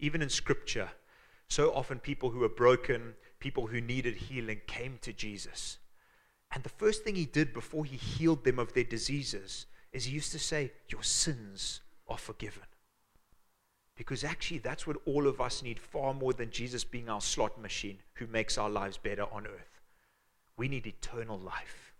Even 0.00 0.22
in 0.22 0.30
Scripture, 0.30 0.90
so 1.48 1.72
often 1.74 1.98
people 1.98 2.30
who 2.30 2.40
were 2.40 2.48
broken, 2.48 3.14
people 3.38 3.68
who 3.68 3.80
needed 3.80 4.16
healing, 4.16 4.60
came 4.66 4.98
to 5.02 5.12
Jesus. 5.12 5.78
And 6.52 6.64
the 6.64 6.70
first 6.70 7.04
thing 7.04 7.14
he 7.14 7.26
did 7.26 7.52
before 7.52 7.84
he 7.84 7.96
healed 7.96 8.44
them 8.44 8.58
of 8.58 8.72
their 8.72 8.84
diseases 8.84 9.66
is 9.92 10.04
he 10.04 10.14
used 10.14 10.32
to 10.32 10.38
say, 10.38 10.72
Your 10.88 11.02
sins 11.02 11.80
are 12.08 12.18
forgiven. 12.18 12.64
Because 13.96 14.24
actually, 14.24 14.58
that's 14.58 14.86
what 14.86 14.96
all 15.06 15.26
of 15.26 15.40
us 15.40 15.62
need 15.62 15.80
far 15.80 16.14
more 16.14 16.32
than 16.32 16.50
Jesus 16.50 16.84
being 16.84 17.08
our 17.08 17.20
slot 17.20 17.60
machine 17.60 17.98
who 18.14 18.26
makes 18.28 18.56
our 18.56 18.70
lives 18.70 18.96
better 18.96 19.24
on 19.32 19.46
earth. 19.46 19.80
We 20.56 20.68
need 20.68 20.86
eternal 20.86 21.38
life. 21.38 21.92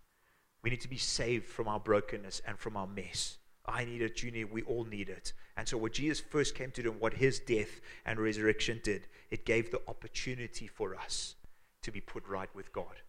We 0.62 0.70
need 0.70 0.80
to 0.82 0.88
be 0.88 0.96
saved 0.96 1.46
from 1.46 1.68
our 1.68 1.80
brokenness 1.80 2.40
and 2.46 2.58
from 2.58 2.76
our 2.76 2.86
mess. 2.86 3.38
I 3.68 3.84
need 3.84 4.02
it, 4.02 4.22
you 4.22 4.30
need 4.30 4.40
it, 4.40 4.52
we 4.52 4.62
all 4.62 4.84
need 4.84 5.08
it. 5.08 5.32
And 5.56 5.68
so, 5.68 5.76
what 5.76 5.92
Jesus 5.92 6.20
first 6.20 6.54
came 6.54 6.70
to 6.72 6.82
do 6.82 6.92
and 6.92 7.00
what 7.00 7.14
his 7.14 7.38
death 7.40 7.80
and 8.06 8.18
resurrection 8.18 8.80
did, 8.82 9.06
it 9.30 9.44
gave 9.44 9.70
the 9.70 9.82
opportunity 9.88 10.66
for 10.66 10.94
us 10.94 11.34
to 11.82 11.90
be 11.90 12.00
put 12.00 12.26
right 12.26 12.48
with 12.54 12.72
God. 12.72 13.02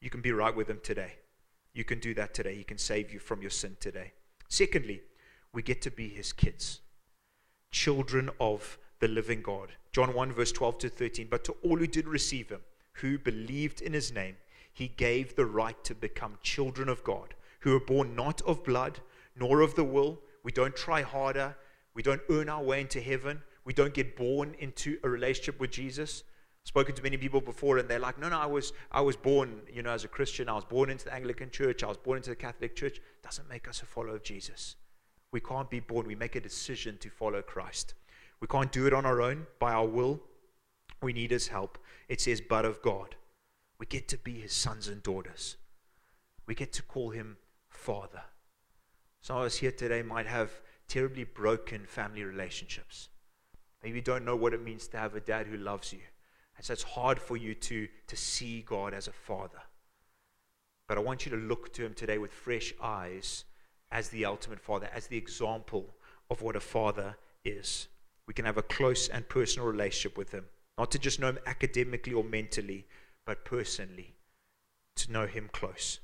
You 0.00 0.10
can 0.10 0.20
be 0.20 0.32
right 0.32 0.54
with 0.54 0.68
him 0.68 0.80
today. 0.82 1.14
You 1.74 1.84
can 1.84 2.00
do 2.00 2.14
that 2.14 2.34
today. 2.34 2.54
He 2.54 2.64
can 2.64 2.78
save 2.78 3.12
you 3.12 3.18
from 3.18 3.40
your 3.40 3.50
sin 3.50 3.76
today. 3.80 4.12
Secondly, 4.48 5.02
we 5.52 5.62
get 5.62 5.80
to 5.82 5.90
be 5.90 6.08
his 6.08 6.32
kids 6.32 6.80
children 7.72 8.30
of 8.38 8.78
the 9.00 9.08
living 9.08 9.42
God. 9.42 9.70
John 9.90 10.14
1, 10.14 10.32
verse 10.32 10.52
12 10.52 10.78
to 10.78 10.88
13. 10.88 11.26
But 11.28 11.42
to 11.44 11.56
all 11.64 11.78
who 11.78 11.86
did 11.86 12.06
receive 12.06 12.50
him, 12.50 12.60
who 12.94 13.18
believed 13.18 13.80
in 13.80 13.94
his 13.94 14.12
name, 14.12 14.36
he 14.72 14.88
gave 14.88 15.34
the 15.34 15.46
right 15.46 15.82
to 15.84 15.94
become 15.94 16.38
children 16.42 16.88
of 16.88 17.02
God, 17.02 17.34
who 17.60 17.74
are 17.74 17.80
born 17.80 18.14
not 18.14 18.40
of 18.42 18.62
blood, 18.62 19.00
nor 19.36 19.60
of 19.60 19.74
the 19.74 19.84
will. 19.84 20.20
We 20.42 20.52
don't 20.52 20.74
try 20.74 21.02
harder. 21.02 21.56
We 21.94 22.02
don't 22.02 22.22
earn 22.30 22.48
our 22.48 22.62
way 22.62 22.80
into 22.80 23.00
heaven. 23.00 23.42
We 23.64 23.72
don't 23.72 23.94
get 23.94 24.16
born 24.16 24.56
into 24.58 24.98
a 25.04 25.08
relationship 25.08 25.60
with 25.60 25.70
Jesus. 25.70 26.24
I've 26.64 26.68
spoken 26.68 26.94
to 26.94 27.02
many 27.02 27.16
people 27.16 27.40
before, 27.40 27.78
and 27.78 27.88
they're 27.88 27.98
like, 27.98 28.18
"No, 28.18 28.28
no, 28.28 28.38
I 28.38 28.46
was, 28.46 28.72
I 28.90 29.00
was 29.00 29.16
born, 29.16 29.62
you 29.72 29.82
know, 29.82 29.90
as 29.90 30.04
a 30.04 30.08
Christian. 30.08 30.48
I 30.48 30.54
was 30.54 30.64
born 30.64 30.90
into 30.90 31.04
the 31.04 31.14
Anglican 31.14 31.50
Church. 31.50 31.82
I 31.82 31.88
was 31.88 31.96
born 31.96 32.18
into 32.18 32.30
the 32.30 32.36
Catholic 32.36 32.74
Church." 32.76 33.00
Doesn't 33.22 33.48
make 33.48 33.68
us 33.68 33.82
a 33.82 33.86
follower 33.86 34.16
of 34.16 34.22
Jesus. 34.22 34.76
We 35.32 35.40
can't 35.40 35.70
be 35.70 35.80
born. 35.80 36.06
We 36.06 36.14
make 36.14 36.36
a 36.36 36.40
decision 36.40 36.98
to 36.98 37.10
follow 37.10 37.42
Christ. 37.42 37.94
We 38.40 38.48
can't 38.48 38.72
do 38.72 38.86
it 38.86 38.92
on 38.92 39.06
our 39.06 39.22
own, 39.22 39.46
by 39.58 39.72
our 39.72 39.86
will. 39.86 40.20
We 41.00 41.12
need 41.12 41.30
His 41.30 41.48
help. 41.48 41.78
It 42.08 42.20
says, 42.20 42.40
but 42.40 42.64
of 42.64 42.82
God. 42.82 43.16
We 43.78 43.86
get 43.86 44.08
to 44.08 44.18
be 44.18 44.40
His 44.40 44.52
sons 44.52 44.88
and 44.88 45.02
daughters. 45.02 45.56
We 46.46 46.54
get 46.54 46.72
to 46.74 46.82
call 46.82 47.10
Him 47.10 47.38
Father. 47.68 48.22
Some 49.22 49.36
of 49.36 49.44
us 49.44 49.56
here 49.56 49.70
today 49.70 50.02
might 50.02 50.26
have 50.26 50.50
terribly 50.88 51.22
broken 51.22 51.86
family 51.86 52.24
relationships. 52.24 53.08
Maybe 53.82 53.96
you 53.96 54.02
don't 54.02 54.24
know 54.24 54.36
what 54.36 54.52
it 54.52 54.62
means 54.62 54.88
to 54.88 54.98
have 54.98 55.14
a 55.14 55.20
dad 55.20 55.46
who 55.46 55.56
loves 55.56 55.92
you. 55.92 56.00
And 56.56 56.66
so 56.66 56.72
it's 56.72 56.82
hard 56.82 57.20
for 57.20 57.36
you 57.36 57.54
to, 57.54 57.88
to 58.08 58.16
see 58.16 58.62
God 58.62 58.92
as 58.92 59.06
a 59.06 59.12
father. 59.12 59.62
But 60.88 60.98
I 60.98 61.00
want 61.00 61.24
you 61.24 61.30
to 61.30 61.38
look 61.38 61.72
to 61.74 61.86
Him 61.86 61.94
today 61.94 62.18
with 62.18 62.32
fresh 62.32 62.74
eyes 62.82 63.44
as 63.92 64.08
the 64.08 64.24
ultimate 64.24 64.60
father, 64.60 64.88
as 64.92 65.06
the 65.06 65.16
example 65.16 65.94
of 66.28 66.42
what 66.42 66.56
a 66.56 66.60
father 66.60 67.16
is. 67.44 67.86
We 68.26 68.34
can 68.34 68.44
have 68.44 68.58
a 68.58 68.62
close 68.62 69.08
and 69.08 69.28
personal 69.28 69.68
relationship 69.68 70.18
with 70.18 70.32
him, 70.32 70.46
not 70.78 70.90
to 70.92 70.98
just 70.98 71.20
know 71.20 71.28
him 71.28 71.38
academically 71.46 72.14
or 72.14 72.24
mentally, 72.24 72.86
but 73.26 73.44
personally, 73.44 74.14
to 74.96 75.12
know 75.12 75.26
him 75.26 75.50
close. 75.52 76.00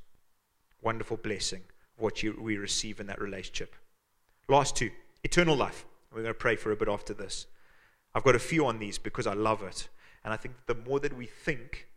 Wonderful 0.83 1.17
blessing 1.17 1.63
what 1.99 2.23
you, 2.23 2.39
we 2.41 2.57
receive 2.57 3.01
in 3.01 3.07
that 3.09 3.21
relationship. 3.21 3.75
Last 4.49 4.77
two 4.77 4.91
eternal 5.25 5.57
life. 5.57 5.85
We're 6.11 6.23
going 6.23 6.35
to 6.35 6.39
pray 6.39 6.57
for 6.57 6.73
a 6.73 6.77
bit 6.77 6.89
after 6.89 7.13
this. 7.13 7.47
I've 8.15 8.25
got 8.25 8.35
a 8.35 8.41
few 8.41 8.67
on 8.67 8.79
these 8.79 8.99
because 8.99 9.27
I 9.27 9.35
love 9.35 9.63
it. 9.63 9.89
And 10.25 10.33
I 10.33 10.37
think 10.37 10.55
the 10.67 10.75
more 10.75 11.01
that 11.01 11.17
we 11.17 11.27
think 11.27 11.89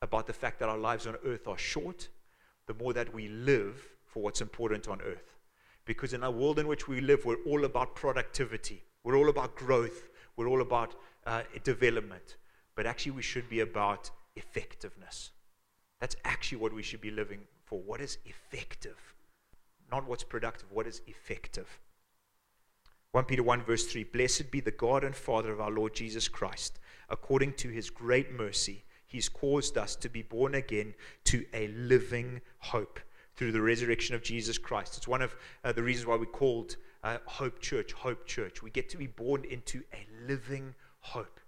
about 0.00 0.26
the 0.26 0.32
fact 0.32 0.58
that 0.58 0.68
our 0.68 0.78
lives 0.78 1.06
on 1.06 1.16
earth 1.24 1.46
are 1.46 1.56
short, 1.56 2.08
the 2.66 2.74
more 2.74 2.92
that 2.92 3.14
we 3.14 3.28
live 3.28 3.88
for 4.04 4.22
what's 4.22 4.40
important 4.40 4.88
on 4.88 5.00
earth. 5.02 5.36
Because 5.84 6.12
in 6.12 6.22
a 6.22 6.30
world 6.30 6.58
in 6.58 6.66
which 6.66 6.88
we 6.88 7.00
live, 7.00 7.24
we're 7.24 7.42
all 7.46 7.64
about 7.64 7.94
productivity, 7.94 8.84
we're 9.04 9.16
all 9.16 9.28
about 9.28 9.56
growth, 9.56 10.08
we're 10.36 10.48
all 10.48 10.60
about 10.60 10.94
uh, 11.26 11.42
development. 11.64 12.36
But 12.74 12.86
actually, 12.86 13.12
we 13.12 13.22
should 13.22 13.48
be 13.48 13.60
about 13.60 14.10
effectiveness. 14.36 15.30
That's 16.00 16.16
actually 16.24 16.58
what 16.58 16.72
we 16.72 16.82
should 16.82 17.00
be 17.00 17.10
living 17.10 17.40
for. 17.64 17.80
What 17.80 18.00
is 18.00 18.18
effective? 18.24 18.98
Not 19.92 20.08
what's 20.08 20.24
productive, 20.24 20.72
what 20.72 20.86
is 20.86 21.02
effective? 21.06 21.78
1 23.10 23.24
Peter 23.24 23.42
1, 23.42 23.62
verse 23.62 23.84
3 23.84 24.04
Blessed 24.04 24.50
be 24.50 24.60
the 24.60 24.70
God 24.70 25.04
and 25.04 25.14
Father 25.14 25.52
of 25.52 25.60
our 25.60 25.70
Lord 25.70 25.94
Jesus 25.94 26.28
Christ. 26.28 26.80
According 27.10 27.52
to 27.54 27.68
his 27.68 27.90
great 27.90 28.32
mercy, 28.32 28.84
he's 29.06 29.28
caused 29.28 29.76
us 29.76 29.94
to 29.96 30.08
be 30.08 30.22
born 30.22 30.54
again 30.54 30.94
to 31.24 31.44
a 31.52 31.68
living 31.68 32.40
hope 32.58 33.00
through 33.36 33.52
the 33.52 33.60
resurrection 33.60 34.14
of 34.14 34.22
Jesus 34.22 34.56
Christ. 34.56 34.96
It's 34.96 35.06
one 35.06 35.20
of 35.20 35.36
uh, 35.62 35.72
the 35.72 35.82
reasons 35.82 36.06
why 36.06 36.16
we 36.16 36.24
called 36.24 36.76
uh, 37.04 37.18
Hope 37.26 37.60
Church 37.60 37.92
Hope 37.92 38.26
Church. 38.26 38.62
We 38.62 38.70
get 38.70 38.88
to 38.90 38.96
be 38.96 39.08
born 39.08 39.44
into 39.44 39.82
a 39.92 40.06
living 40.26 40.74
hope. 41.00 41.38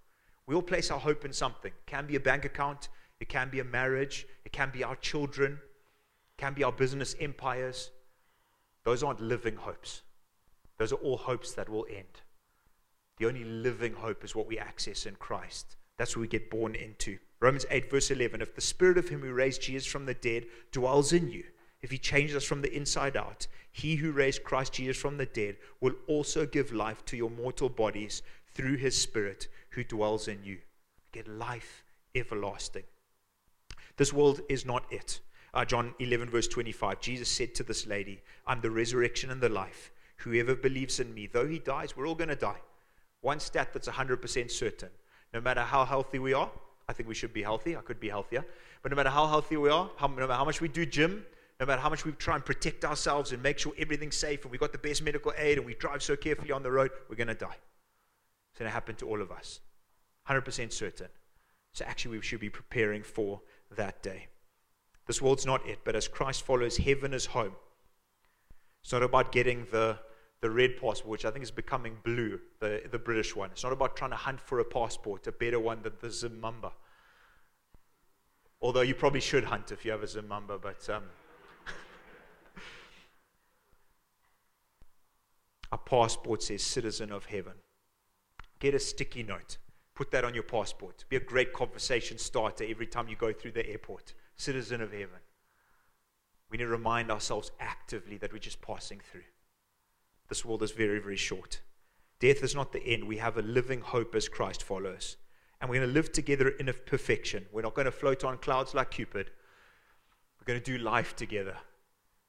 We 0.45 0.53
all 0.53 0.61
place 0.61 0.91
our 0.91 0.99
hope 0.99 1.25
in 1.25 1.33
something. 1.33 1.71
It 1.71 1.89
can 1.89 2.05
be 2.05 2.15
a 2.15 2.19
bank 2.19 2.45
account, 2.45 2.89
it 3.19 3.27
can 3.27 3.49
be 3.49 3.59
a 3.59 3.63
marriage, 3.63 4.27
it 4.45 4.51
can 4.51 4.69
be 4.69 4.83
our 4.83 4.95
children, 4.97 5.53
it 5.53 6.37
can 6.37 6.53
be 6.53 6.63
our 6.63 6.71
business 6.71 7.15
empires. 7.19 7.89
Those 8.85 9.03
aren't 9.03 9.19
living 9.19 9.57
hopes. 9.57 10.03
Those 10.77 10.93
are 10.93 10.97
all 10.97 11.17
hopes 11.17 11.51
that 11.53 11.69
will 11.69 11.85
end. 11.89 12.21
The 13.17 13.27
only 13.27 13.43
living 13.43 13.93
hope 13.93 14.23
is 14.23 14.35
what 14.35 14.47
we 14.47 14.57
access 14.57 15.05
in 15.05 15.15
Christ. 15.15 15.75
That's 15.97 16.15
what 16.15 16.21
we 16.21 16.27
get 16.27 16.49
born 16.49 16.75
into. 16.75 17.17
Romans 17.39 17.65
8, 17.69 17.89
verse 17.89 18.11
11 18.11 18.41
If 18.41 18.55
the 18.55 18.61
spirit 18.61 18.97
of 18.97 19.09
him 19.09 19.21
who 19.21 19.33
raised 19.33 19.61
Jesus 19.61 19.85
from 19.85 20.05
the 20.05 20.13
dead 20.13 20.45
dwells 20.71 21.13
in 21.13 21.29
you, 21.29 21.43
if 21.81 21.91
he 21.91 21.97
changes 21.97 22.35
us 22.35 22.43
from 22.43 22.61
the 22.61 22.75
inside 22.75 23.15
out, 23.15 23.47
he 23.71 23.95
who 23.95 24.11
raised 24.11 24.43
Christ 24.43 24.73
Jesus 24.73 24.97
from 24.97 25.17
the 25.17 25.25
dead 25.25 25.57
will 25.81 25.93
also 26.07 26.45
give 26.45 26.71
life 26.71 27.05
to 27.05 27.17
your 27.17 27.29
mortal 27.29 27.69
bodies 27.69 28.21
through 28.53 28.77
his 28.77 28.99
Spirit 28.99 29.47
who 29.69 29.83
dwells 29.83 30.27
in 30.27 30.43
you. 30.43 30.59
Get 31.11 31.27
life 31.27 31.83
everlasting. 32.15 32.83
This 33.97 34.13
world 34.13 34.41
is 34.49 34.65
not 34.65 34.85
it. 34.91 35.19
Uh, 35.55 35.63
John 35.63 35.95
11, 35.99 36.29
verse 36.29 36.49
25, 36.49 36.99
Jesus 36.99 37.29
said 37.29 37.55
to 37.55 37.63
this 37.63 37.87
lady, 37.87 38.21
I'm 38.45 38.59
the 38.59 38.69
resurrection 38.69 39.31
and 39.31 39.39
the 39.39 39.47
life. 39.47 39.91
Whoever 40.17 40.53
believes 40.53 40.99
in 40.99 41.13
me, 41.13 41.27
though 41.31 41.47
he 41.47 41.59
dies, 41.59 41.95
we're 41.95 42.07
all 42.07 42.15
going 42.15 42.29
to 42.29 42.35
die. 42.35 42.59
One 43.21 43.39
stat 43.39 43.69
that's 43.71 43.87
100% 43.87 44.51
certain. 44.51 44.89
No 45.33 45.39
matter 45.39 45.61
how 45.61 45.85
healthy 45.85 46.19
we 46.19 46.33
are, 46.33 46.51
I 46.89 46.93
think 46.93 47.07
we 47.07 47.15
should 47.15 47.33
be 47.33 47.41
healthy. 47.41 47.77
I 47.77 47.81
could 47.81 48.01
be 48.01 48.09
healthier. 48.09 48.45
But 48.83 48.91
no 48.91 48.97
matter 48.97 49.09
how 49.09 49.27
healthy 49.27 49.55
we 49.55 49.69
are, 49.69 49.89
how, 49.95 50.07
no 50.07 50.15
matter 50.15 50.33
how 50.33 50.43
much 50.43 50.59
we 50.59 50.67
do 50.67 50.85
gym, 50.85 51.25
no 51.61 51.65
matter 51.65 51.81
how 51.81 51.89
much 51.89 52.03
we 52.03 52.11
try 52.11 52.35
and 52.35 52.43
protect 52.43 52.83
ourselves 52.83 53.31
and 53.31 53.41
make 53.41 53.57
sure 53.57 53.71
everything's 53.77 54.17
safe 54.17 54.43
and 54.43 54.51
we've 54.51 54.59
got 54.59 54.73
the 54.73 54.77
best 54.77 55.03
medical 55.03 55.31
aid 55.37 55.57
and 55.57 55.65
we 55.65 55.73
drive 55.75 56.03
so 56.03 56.17
carefully 56.17 56.51
on 56.51 56.63
the 56.63 56.71
road, 56.71 56.91
we're 57.09 57.15
going 57.15 57.27
to 57.27 57.33
die. 57.33 57.55
It's 58.51 58.59
going 58.59 58.69
to 58.69 58.73
happen 58.73 58.95
to 58.97 59.07
all 59.07 59.21
of 59.21 59.31
us. 59.31 59.61
100% 60.29 60.73
certain. 60.73 61.07
So 61.71 61.85
actually, 61.85 62.17
we 62.17 62.23
should 62.23 62.41
be 62.41 62.49
preparing 62.49 63.03
for 63.03 63.41
that 63.75 64.03
day. 64.03 64.27
This 65.05 65.21
world's 65.21 65.45
not 65.45 65.65
it, 65.67 65.79
but 65.83 65.95
as 65.95 66.07
Christ 66.07 66.43
follows, 66.43 66.77
heaven 66.77 67.13
is 67.13 67.27
home. 67.27 67.55
It's 68.81 68.91
not 68.91 69.03
about 69.03 69.31
getting 69.31 69.65
the, 69.71 69.99
the 70.41 70.49
red 70.49 70.77
passport, 70.77 71.05
which 71.07 71.25
I 71.25 71.31
think 71.31 71.43
is 71.43 71.51
becoming 71.51 71.97
blue, 72.03 72.39
the, 72.59 72.83
the 72.91 72.99
British 72.99 73.35
one. 73.35 73.51
It's 73.51 73.63
not 73.63 73.73
about 73.73 73.95
trying 73.95 74.11
to 74.11 74.15
hunt 74.15 74.39
for 74.39 74.59
a 74.59 74.65
passport, 74.65 75.27
a 75.27 75.31
better 75.31 75.59
one 75.59 75.81
than 75.83 75.93
the 76.01 76.11
Zimbabwe. 76.11 76.69
Although 78.61 78.81
you 78.81 78.95
probably 78.95 79.21
should 79.21 79.43
hunt 79.45 79.71
if 79.71 79.85
you 79.85 79.91
have 79.91 80.03
a 80.03 80.07
Zimbabwe, 80.07 80.57
but. 80.61 80.89
Um, 80.89 81.03
Our 85.71 85.77
passport 85.77 86.41
says 86.43 86.63
citizen 86.63 87.11
of 87.11 87.25
heaven. 87.25 87.53
Get 88.59 88.73
a 88.73 88.79
sticky 88.79 89.23
note. 89.23 89.57
Put 89.93 90.11
that 90.11 90.25
on 90.25 90.33
your 90.33 90.43
passport. 90.43 91.05
Be 91.09 91.15
a 91.15 91.19
great 91.19 91.53
conversation 91.53 92.17
starter 92.17 92.65
every 92.67 92.87
time 92.87 93.07
you 93.07 93.15
go 93.15 93.31
through 93.31 93.51
the 93.51 93.69
airport. 93.69 94.13
Citizen 94.37 94.81
of 94.81 94.91
heaven. 94.91 95.19
We 96.49 96.57
need 96.57 96.65
to 96.65 96.69
remind 96.69 97.11
ourselves 97.11 97.51
actively 97.59 98.17
that 98.17 98.31
we're 98.31 98.39
just 98.39 98.61
passing 98.61 99.01
through. 99.11 99.23
This 100.29 100.45
world 100.45 100.63
is 100.63 100.71
very, 100.71 100.99
very 100.99 101.15
short. 101.15 101.61
Death 102.19 102.43
is 102.43 102.55
not 102.55 102.71
the 102.71 102.85
end. 102.85 103.05
We 103.05 103.17
have 103.17 103.37
a 103.37 103.41
living 103.41 103.81
hope 103.81 104.15
as 104.15 104.29
Christ 104.29 104.63
follows. 104.63 105.17
And 105.59 105.69
we're 105.69 105.77
going 105.77 105.89
to 105.89 105.93
live 105.93 106.11
together 106.11 106.49
in 106.49 106.71
perfection. 106.85 107.45
We're 107.51 107.61
not 107.61 107.75
going 107.75 107.85
to 107.85 107.91
float 107.91 108.23
on 108.23 108.37
clouds 108.37 108.73
like 108.73 108.91
Cupid. 108.91 109.31
We're 110.39 110.53
going 110.53 110.61
to 110.61 110.77
do 110.77 110.83
life 110.83 111.15
together. 111.15 111.57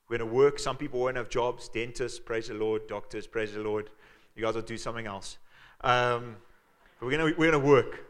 We're 0.08 0.18
going 0.18 0.30
to 0.30 0.34
work. 0.34 0.58
Some 0.58 0.76
people 0.76 1.00
won't 1.00 1.16
have 1.16 1.28
jobs 1.28 1.68
dentists, 1.68 2.18
praise 2.18 2.48
the 2.48 2.54
Lord, 2.54 2.86
doctors, 2.86 3.26
praise 3.26 3.52
the 3.52 3.60
Lord. 3.60 3.90
You 4.34 4.42
guys 4.42 4.54
will 4.54 4.62
do 4.62 4.78
something 4.78 5.06
else. 5.06 5.38
Um, 5.82 6.36
but 6.98 7.06
we're 7.06 7.16
going 7.16 7.32
to, 7.32 7.38
we're 7.38 7.50
going 7.50 7.62
to 7.62 7.68
work. 7.68 8.05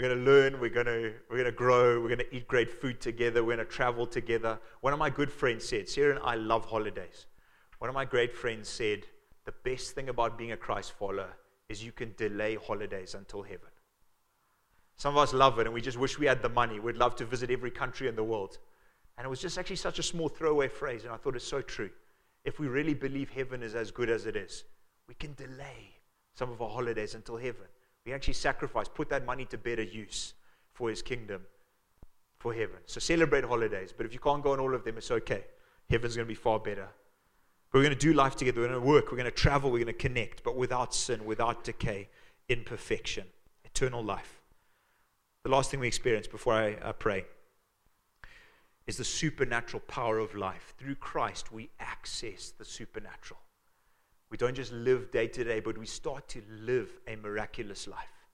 We're 0.00 0.08
going 0.08 0.24
to 0.24 0.30
learn. 0.30 0.60
We're 0.60 0.70
going 0.70 0.86
to, 0.86 1.12
we're 1.28 1.36
going 1.36 1.44
to 1.44 1.52
grow. 1.52 2.00
We're 2.00 2.08
going 2.08 2.20
to 2.20 2.34
eat 2.34 2.48
great 2.48 2.70
food 2.70 3.02
together. 3.02 3.44
We're 3.44 3.56
going 3.56 3.66
to 3.66 3.70
travel 3.70 4.06
together. 4.06 4.58
One 4.80 4.94
of 4.94 4.98
my 4.98 5.10
good 5.10 5.30
friends 5.30 5.68
said, 5.68 5.90
Sarah 5.90 6.14
and 6.14 6.24
I 6.24 6.36
love 6.36 6.64
holidays. 6.64 7.26
One 7.80 7.90
of 7.90 7.94
my 7.94 8.06
great 8.06 8.34
friends 8.34 8.66
said, 8.66 9.04
the 9.44 9.52
best 9.62 9.94
thing 9.94 10.08
about 10.08 10.38
being 10.38 10.52
a 10.52 10.56
Christ 10.56 10.92
follower 10.92 11.36
is 11.68 11.84
you 11.84 11.92
can 11.92 12.14
delay 12.16 12.54
holidays 12.54 13.12
until 13.14 13.42
heaven. 13.42 13.68
Some 14.96 15.14
of 15.14 15.22
us 15.22 15.34
love 15.34 15.58
it 15.58 15.66
and 15.66 15.74
we 15.74 15.82
just 15.82 15.98
wish 15.98 16.18
we 16.18 16.24
had 16.24 16.40
the 16.40 16.48
money. 16.48 16.80
We'd 16.80 16.96
love 16.96 17.14
to 17.16 17.26
visit 17.26 17.50
every 17.50 17.70
country 17.70 18.08
in 18.08 18.16
the 18.16 18.24
world. 18.24 18.56
And 19.18 19.26
it 19.26 19.28
was 19.28 19.40
just 19.40 19.58
actually 19.58 19.76
such 19.76 19.98
a 19.98 20.02
small 20.02 20.30
throwaway 20.30 20.68
phrase, 20.68 21.04
and 21.04 21.12
I 21.12 21.18
thought 21.18 21.36
it's 21.36 21.46
so 21.46 21.60
true. 21.60 21.90
If 22.46 22.58
we 22.58 22.68
really 22.68 22.94
believe 22.94 23.28
heaven 23.28 23.62
is 23.62 23.74
as 23.74 23.90
good 23.90 24.08
as 24.08 24.24
it 24.24 24.34
is, 24.34 24.64
we 25.06 25.14
can 25.14 25.34
delay 25.34 25.98
some 26.32 26.50
of 26.50 26.62
our 26.62 26.70
holidays 26.70 27.14
until 27.14 27.36
heaven. 27.36 27.66
We 28.04 28.12
actually 28.12 28.34
sacrifice, 28.34 28.88
put 28.88 29.08
that 29.10 29.26
money 29.26 29.44
to 29.46 29.58
better 29.58 29.82
use 29.82 30.34
for 30.72 30.88
his 30.88 31.02
kingdom, 31.02 31.42
for 32.38 32.54
heaven. 32.54 32.78
So 32.86 33.00
celebrate 33.00 33.44
holidays, 33.44 33.92
but 33.96 34.06
if 34.06 34.12
you 34.12 34.20
can't 34.20 34.42
go 34.42 34.52
on 34.52 34.60
all 34.60 34.74
of 34.74 34.84
them, 34.84 34.96
it's 34.96 35.10
okay. 35.10 35.44
Heaven's 35.90 36.16
going 36.16 36.26
to 36.26 36.28
be 36.28 36.34
far 36.34 36.58
better. 36.58 36.88
We're 37.72 37.82
going 37.82 37.94
to 37.94 37.98
do 37.98 38.12
life 38.12 38.36
together. 38.36 38.62
We're 38.62 38.68
going 38.68 38.80
to 38.80 38.86
work. 38.86 39.10
We're 39.10 39.18
going 39.18 39.24
to 39.26 39.30
travel. 39.30 39.70
We're 39.70 39.84
going 39.84 39.86
to 39.86 39.92
connect, 39.92 40.42
but 40.42 40.56
without 40.56 40.94
sin, 40.94 41.24
without 41.24 41.62
decay, 41.62 42.08
in 42.48 42.64
perfection, 42.64 43.26
eternal 43.64 44.02
life. 44.02 44.40
The 45.44 45.50
last 45.50 45.70
thing 45.70 45.80
we 45.80 45.86
experience 45.86 46.26
before 46.26 46.54
I 46.54 46.74
uh, 46.74 46.92
pray 46.92 47.26
is 48.86 48.96
the 48.96 49.04
supernatural 49.04 49.80
power 49.86 50.18
of 50.18 50.34
life. 50.34 50.74
Through 50.78 50.96
Christ, 50.96 51.52
we 51.52 51.70
access 51.78 52.50
the 52.50 52.64
supernatural. 52.64 53.38
We 54.30 54.36
don't 54.36 54.54
just 54.54 54.72
live 54.72 55.10
day 55.10 55.26
to 55.28 55.44
day, 55.44 55.60
but 55.60 55.76
we 55.76 55.86
start 55.86 56.28
to 56.28 56.42
live 56.48 56.88
a 57.06 57.16
miraculous 57.16 57.88
life. 57.88 58.28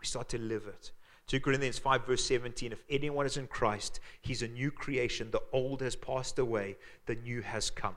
We 0.00 0.06
start 0.06 0.28
to 0.30 0.38
live 0.38 0.66
it. 0.66 0.92
2 1.26 1.40
Corinthians 1.40 1.78
5, 1.78 2.06
verse 2.06 2.24
17 2.24 2.72
If 2.72 2.82
anyone 2.88 3.26
is 3.26 3.36
in 3.36 3.46
Christ, 3.46 4.00
he's 4.22 4.42
a 4.42 4.48
new 4.48 4.70
creation. 4.70 5.30
The 5.30 5.42
old 5.52 5.82
has 5.82 5.94
passed 5.94 6.38
away, 6.38 6.76
the 7.04 7.16
new 7.16 7.42
has 7.42 7.68
come. 7.68 7.96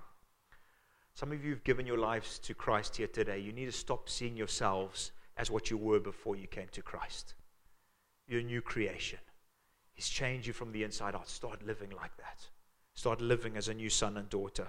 Some 1.14 1.32
of 1.32 1.44
you 1.44 1.52
have 1.52 1.64
given 1.64 1.86
your 1.86 1.98
lives 1.98 2.40
to 2.40 2.54
Christ 2.54 2.98
here 2.98 3.08
today. 3.08 3.40
You 3.40 3.54
need 3.54 3.66
to 3.66 3.72
stop 3.72 4.10
seeing 4.10 4.36
yourselves 4.36 5.12
as 5.38 5.50
what 5.50 5.70
you 5.70 5.78
were 5.78 6.00
before 6.00 6.36
you 6.36 6.48
came 6.48 6.68
to 6.72 6.82
Christ. 6.82 7.36
You're 8.28 8.42
a 8.42 8.44
new 8.44 8.62
creation. 8.62 9.20
He's 9.94 10.10
changed 10.10 10.48
you 10.48 10.54
from 10.54 10.72
the 10.72 10.84
inside 10.84 11.16
out. 11.16 11.30
Start 11.30 11.66
living 11.66 11.92
like 11.92 12.16
that. 12.18 12.48
Start 12.94 13.22
living 13.22 13.56
as 13.56 13.68
a 13.68 13.74
new 13.74 13.90
son 13.90 14.18
and 14.18 14.30
daughter. 14.30 14.68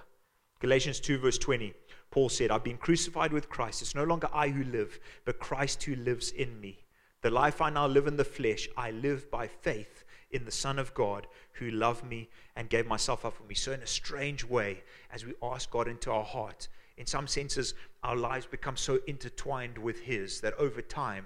Galatians 0.63 1.01
2, 1.01 1.17
verse 1.17 1.37
20, 1.39 1.73
Paul 2.09 2.29
said, 2.29 2.49
I've 2.49 2.63
been 2.63 2.77
crucified 2.77 3.33
with 3.33 3.49
Christ. 3.49 3.81
It's 3.81 3.95
no 3.95 4.05
longer 4.05 4.29
I 4.31 4.47
who 4.47 4.63
live, 4.63 4.97
but 5.25 5.37
Christ 5.37 5.83
who 5.83 5.93
lives 5.97 6.31
in 6.31 6.57
me. 6.61 6.79
The 7.21 7.31
life 7.31 7.59
I 7.59 7.69
now 7.69 7.85
live 7.85 8.07
in 8.07 8.15
the 8.15 8.23
flesh, 8.23 8.69
I 8.77 8.91
live 8.91 9.29
by 9.29 9.45
faith 9.45 10.05
in 10.31 10.45
the 10.45 10.51
Son 10.51 10.79
of 10.79 10.93
God 10.93 11.27
who 11.51 11.69
loved 11.69 12.05
me 12.05 12.29
and 12.55 12.69
gave 12.69 12.87
myself 12.87 13.25
up 13.25 13.33
for 13.33 13.43
me. 13.43 13.55
So, 13.55 13.73
in 13.73 13.81
a 13.81 13.85
strange 13.85 14.45
way, 14.45 14.83
as 15.11 15.25
we 15.25 15.33
ask 15.43 15.69
God 15.69 15.89
into 15.89 16.11
our 16.11 16.23
heart, 16.23 16.69
in 16.95 17.05
some 17.05 17.27
senses, 17.27 17.73
our 18.01 18.15
lives 18.15 18.45
become 18.45 18.77
so 18.77 19.01
intertwined 19.05 19.77
with 19.77 19.99
His 19.99 20.39
that 20.39 20.53
over 20.53 20.81
time, 20.81 21.25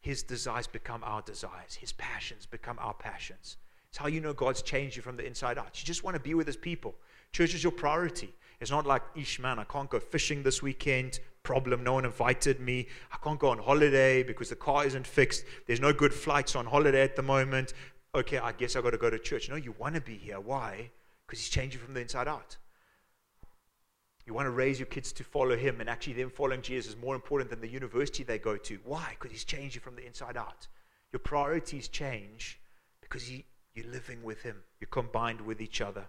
His 0.00 0.24
desires 0.24 0.66
become 0.66 1.04
our 1.04 1.22
desires, 1.22 1.76
His 1.76 1.92
passions 1.92 2.44
become 2.44 2.80
our 2.80 2.94
passions. 2.94 3.56
It's 3.88 3.98
how 3.98 4.08
you 4.08 4.20
know 4.20 4.32
God's 4.32 4.62
changed 4.62 4.96
you 4.96 5.02
from 5.02 5.16
the 5.16 5.24
inside 5.24 5.58
out. 5.58 5.80
You 5.80 5.86
just 5.86 6.02
want 6.02 6.16
to 6.16 6.20
be 6.20 6.34
with 6.34 6.48
His 6.48 6.56
people. 6.56 6.96
Church 7.30 7.54
is 7.54 7.62
your 7.62 7.70
priority. 7.70 8.34
It's 8.64 8.70
not 8.70 8.86
like, 8.86 9.02
ish, 9.14 9.38
man, 9.38 9.58
I 9.58 9.64
can't 9.64 9.90
go 9.90 10.00
fishing 10.00 10.42
this 10.42 10.62
weekend. 10.62 11.20
Problem, 11.42 11.84
no 11.84 11.92
one 11.92 12.04
invited 12.06 12.58
me. 12.58 12.88
I 13.12 13.18
can't 13.22 13.38
go 13.38 13.50
on 13.50 13.58
holiday 13.58 14.22
because 14.22 14.48
the 14.48 14.56
car 14.56 14.86
isn't 14.86 15.06
fixed. 15.06 15.44
There's 15.66 15.80
no 15.80 15.92
good 15.92 16.14
flights 16.14 16.56
on 16.56 16.64
holiday 16.64 17.02
at 17.02 17.14
the 17.14 17.22
moment 17.22 17.74
okay, 18.14 18.38
I 18.38 18.52
guess 18.52 18.76
I've 18.76 18.84
got 18.84 18.90
to 18.90 18.98
go 18.98 19.10
to 19.10 19.18
church. 19.18 19.48
No, 19.48 19.56
you 19.56 19.74
want 19.78 19.94
to 19.96 20.00
be 20.00 20.16
here. 20.16 20.40
Why? 20.40 20.90
Because 21.26 21.40
He's 21.40 21.48
changing 21.48 21.80
from 21.80 21.94
the 21.94 22.00
inside 22.00 22.28
out. 22.28 22.56
You 24.26 24.32
want 24.32 24.46
to 24.46 24.50
raise 24.50 24.78
your 24.78 24.86
kids 24.86 25.12
to 25.12 25.24
follow 25.24 25.56
Him, 25.56 25.80
and 25.80 25.90
actually, 25.90 26.14
them 26.14 26.30
following 26.30 26.62
Jesus 26.62 26.92
is 26.92 26.96
more 26.96 27.14
important 27.14 27.50
than 27.50 27.60
the 27.60 27.68
university 27.68 28.22
they 28.22 28.38
go 28.38 28.56
to. 28.56 28.78
Why? 28.84 29.16
Because 29.18 29.32
He's 29.32 29.44
changed 29.44 29.74
you 29.74 29.80
from 29.80 29.96
the 29.96 30.06
inside 30.06 30.36
out. 30.36 30.66
Your 31.12 31.20
priorities 31.20 31.88
change 31.88 32.58
because 33.00 33.24
he, 33.24 33.44
you're 33.74 33.86
living 33.86 34.22
with 34.22 34.42
Him, 34.42 34.56
you're 34.80 34.88
combined 34.88 35.40
with 35.40 35.60
each 35.60 35.80
other. 35.80 36.06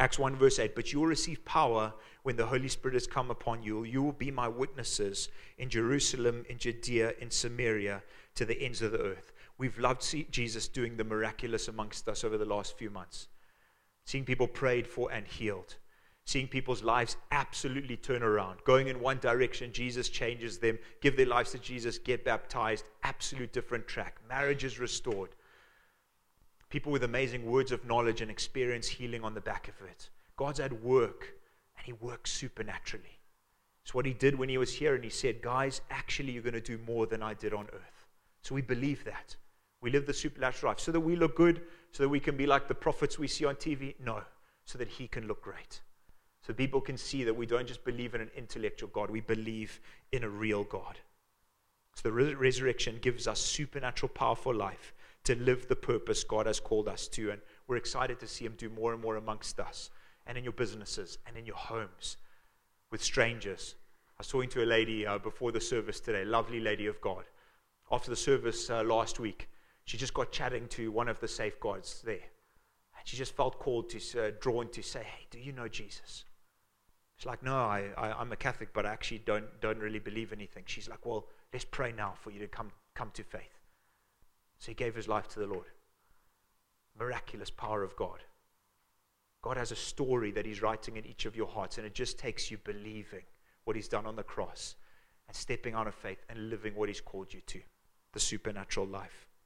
Acts 0.00 0.18
1, 0.18 0.36
verse 0.36 0.58
8 0.58 0.74
But 0.74 0.92
you 0.92 1.00
will 1.00 1.06
receive 1.06 1.44
power 1.44 1.92
when 2.22 2.36
the 2.36 2.46
Holy 2.46 2.68
Spirit 2.68 2.94
has 2.94 3.06
come 3.06 3.30
upon 3.30 3.62
you. 3.62 3.82
You 3.84 4.02
will 4.02 4.12
be 4.12 4.30
my 4.30 4.46
witnesses 4.46 5.28
in 5.58 5.68
Jerusalem, 5.68 6.44
in 6.48 6.58
Judea, 6.58 7.14
in 7.20 7.30
Samaria, 7.30 8.02
to 8.36 8.44
the 8.44 8.60
ends 8.62 8.80
of 8.80 8.92
the 8.92 9.00
earth. 9.00 9.32
We've 9.58 9.78
loved 9.78 10.04
Jesus 10.30 10.68
doing 10.68 10.96
the 10.96 11.04
miraculous 11.04 11.66
amongst 11.66 12.08
us 12.08 12.22
over 12.22 12.38
the 12.38 12.44
last 12.44 12.78
few 12.78 12.90
months. 12.90 13.26
Seeing 14.06 14.24
people 14.24 14.46
prayed 14.46 14.86
for 14.86 15.10
and 15.10 15.26
healed. 15.26 15.74
Seeing 16.26 16.46
people's 16.46 16.82
lives 16.82 17.16
absolutely 17.32 17.96
turn 17.96 18.22
around. 18.22 18.62
Going 18.62 18.86
in 18.86 19.00
one 19.00 19.18
direction, 19.18 19.72
Jesus 19.72 20.08
changes 20.10 20.58
them, 20.58 20.78
give 21.00 21.16
their 21.16 21.26
lives 21.26 21.50
to 21.52 21.58
Jesus, 21.58 21.98
get 21.98 22.24
baptized. 22.24 22.84
Absolute 23.02 23.52
different 23.52 23.88
track. 23.88 24.18
Marriages 24.28 24.78
restored. 24.78 25.30
People 26.68 26.92
with 26.92 27.02
amazing 27.02 27.46
words 27.46 27.72
of 27.72 27.84
knowledge 27.84 28.20
and 28.20 28.30
experience 28.30 28.86
healing 28.86 29.24
on 29.24 29.34
the 29.34 29.40
back 29.40 29.68
of 29.68 29.86
it. 29.86 30.10
God's 30.36 30.60
at 30.60 30.82
work, 30.82 31.34
and 31.76 31.86
He 31.86 31.92
works 31.94 32.30
supernaturally. 32.30 33.18
It's 33.82 33.94
what 33.94 34.04
He 34.04 34.12
did 34.12 34.38
when 34.38 34.48
He 34.48 34.58
was 34.58 34.74
here, 34.74 34.94
and 34.94 35.02
He 35.02 35.10
said, 35.10 35.40
Guys, 35.40 35.80
actually, 35.90 36.32
you're 36.32 36.42
going 36.42 36.52
to 36.52 36.60
do 36.60 36.78
more 36.86 37.06
than 37.06 37.22
I 37.22 37.34
did 37.34 37.54
on 37.54 37.66
earth. 37.72 38.06
So 38.42 38.54
we 38.54 38.62
believe 38.62 39.04
that. 39.04 39.36
We 39.80 39.90
live 39.90 40.06
the 40.06 40.12
supernatural 40.14 40.72
life 40.72 40.80
so 40.80 40.92
that 40.92 41.00
we 41.00 41.16
look 41.16 41.36
good, 41.36 41.62
so 41.92 42.02
that 42.02 42.08
we 42.08 42.20
can 42.20 42.36
be 42.36 42.46
like 42.46 42.68
the 42.68 42.74
prophets 42.74 43.18
we 43.18 43.28
see 43.28 43.44
on 43.44 43.54
TV? 43.54 43.94
No, 44.04 44.22
so 44.64 44.76
that 44.78 44.88
He 44.88 45.08
can 45.08 45.26
look 45.26 45.40
great. 45.40 45.80
So 46.42 46.52
people 46.52 46.80
can 46.80 46.96
see 46.96 47.24
that 47.24 47.34
we 47.34 47.46
don't 47.46 47.66
just 47.66 47.84
believe 47.84 48.14
in 48.14 48.20
an 48.20 48.30
intellectual 48.36 48.90
God, 48.90 49.10
we 49.10 49.20
believe 49.20 49.80
in 50.12 50.24
a 50.24 50.28
real 50.28 50.64
God. 50.64 50.98
So 51.94 52.02
the 52.08 52.12
re- 52.12 52.34
resurrection 52.34 52.98
gives 53.00 53.26
us 53.26 53.40
supernatural, 53.40 54.10
powerful 54.10 54.54
life 54.54 54.92
to 55.28 55.36
live 55.36 55.68
the 55.68 55.76
purpose 55.76 56.24
God 56.24 56.46
has 56.46 56.58
called 56.58 56.88
us 56.88 57.06
to. 57.08 57.30
And 57.30 57.42
we're 57.66 57.76
excited 57.76 58.18
to 58.20 58.26
see 58.26 58.46
Him 58.46 58.54
do 58.56 58.70
more 58.70 58.94
and 58.94 59.02
more 59.02 59.16
amongst 59.16 59.60
us 59.60 59.90
and 60.26 60.38
in 60.38 60.44
your 60.44 60.54
businesses 60.54 61.18
and 61.26 61.36
in 61.36 61.44
your 61.44 61.56
homes 61.56 62.16
with 62.90 63.02
strangers. 63.02 63.74
I 64.12 64.20
was 64.20 64.28
talking 64.28 64.48
to 64.48 64.64
a 64.64 64.64
lady 64.64 65.06
uh, 65.06 65.18
before 65.18 65.52
the 65.52 65.60
service 65.60 66.00
today, 66.00 66.24
lovely 66.24 66.60
lady 66.60 66.86
of 66.86 66.98
God. 67.02 67.24
After 67.92 68.08
the 68.08 68.16
service 68.16 68.70
uh, 68.70 68.82
last 68.82 69.20
week, 69.20 69.50
she 69.84 69.98
just 69.98 70.14
got 70.14 70.32
chatting 70.32 70.66
to 70.68 70.90
one 70.90 71.08
of 71.08 71.20
the 71.20 71.28
safeguards 71.28 72.00
there. 72.06 72.14
And 72.14 73.06
she 73.06 73.18
just 73.18 73.36
felt 73.36 73.58
called 73.58 73.90
to, 73.90 74.28
uh, 74.28 74.30
drawn 74.40 74.70
to 74.70 74.82
say, 74.82 75.00
Hey, 75.00 75.26
do 75.30 75.38
you 75.38 75.52
know 75.52 75.68
Jesus? 75.68 76.24
She's 77.16 77.26
like, 77.26 77.42
No, 77.42 77.54
I, 77.54 77.90
I, 77.98 78.18
am 78.18 78.32
a 78.32 78.36
Catholic, 78.36 78.70
but 78.72 78.86
I 78.86 78.92
actually 78.94 79.18
don't, 79.26 79.60
don't 79.60 79.78
really 79.78 79.98
believe 79.98 80.32
anything. 80.32 80.62
She's 80.66 80.88
like, 80.88 81.04
Well, 81.04 81.26
let's 81.52 81.66
pray 81.66 81.92
now 81.92 82.14
for 82.18 82.30
you 82.30 82.38
to 82.38 82.48
come, 82.48 82.70
come 82.94 83.10
to 83.12 83.22
faith. 83.22 83.57
So 84.58 84.70
he 84.70 84.74
gave 84.74 84.94
his 84.94 85.08
life 85.08 85.28
to 85.28 85.40
the 85.40 85.46
Lord. 85.46 85.66
Miraculous 86.98 87.50
power 87.50 87.82
of 87.82 87.96
God. 87.96 88.18
God 89.42 89.56
has 89.56 89.70
a 89.70 89.76
story 89.76 90.32
that 90.32 90.46
he's 90.46 90.62
writing 90.62 90.96
in 90.96 91.06
each 91.06 91.24
of 91.24 91.36
your 91.36 91.46
hearts, 91.46 91.78
and 91.78 91.86
it 91.86 91.94
just 91.94 92.18
takes 92.18 92.50
you 92.50 92.58
believing 92.58 93.22
what 93.64 93.76
he's 93.76 93.88
done 93.88 94.06
on 94.06 94.16
the 94.16 94.22
cross 94.22 94.74
and 95.28 95.36
stepping 95.36 95.74
out 95.74 95.86
of 95.86 95.94
faith 95.94 96.24
and 96.28 96.50
living 96.50 96.74
what 96.74 96.88
he's 96.88 97.00
called 97.00 97.32
you 97.32 97.40
to 97.46 97.60
the 98.12 98.20
supernatural 98.20 98.86
life. 98.86 99.27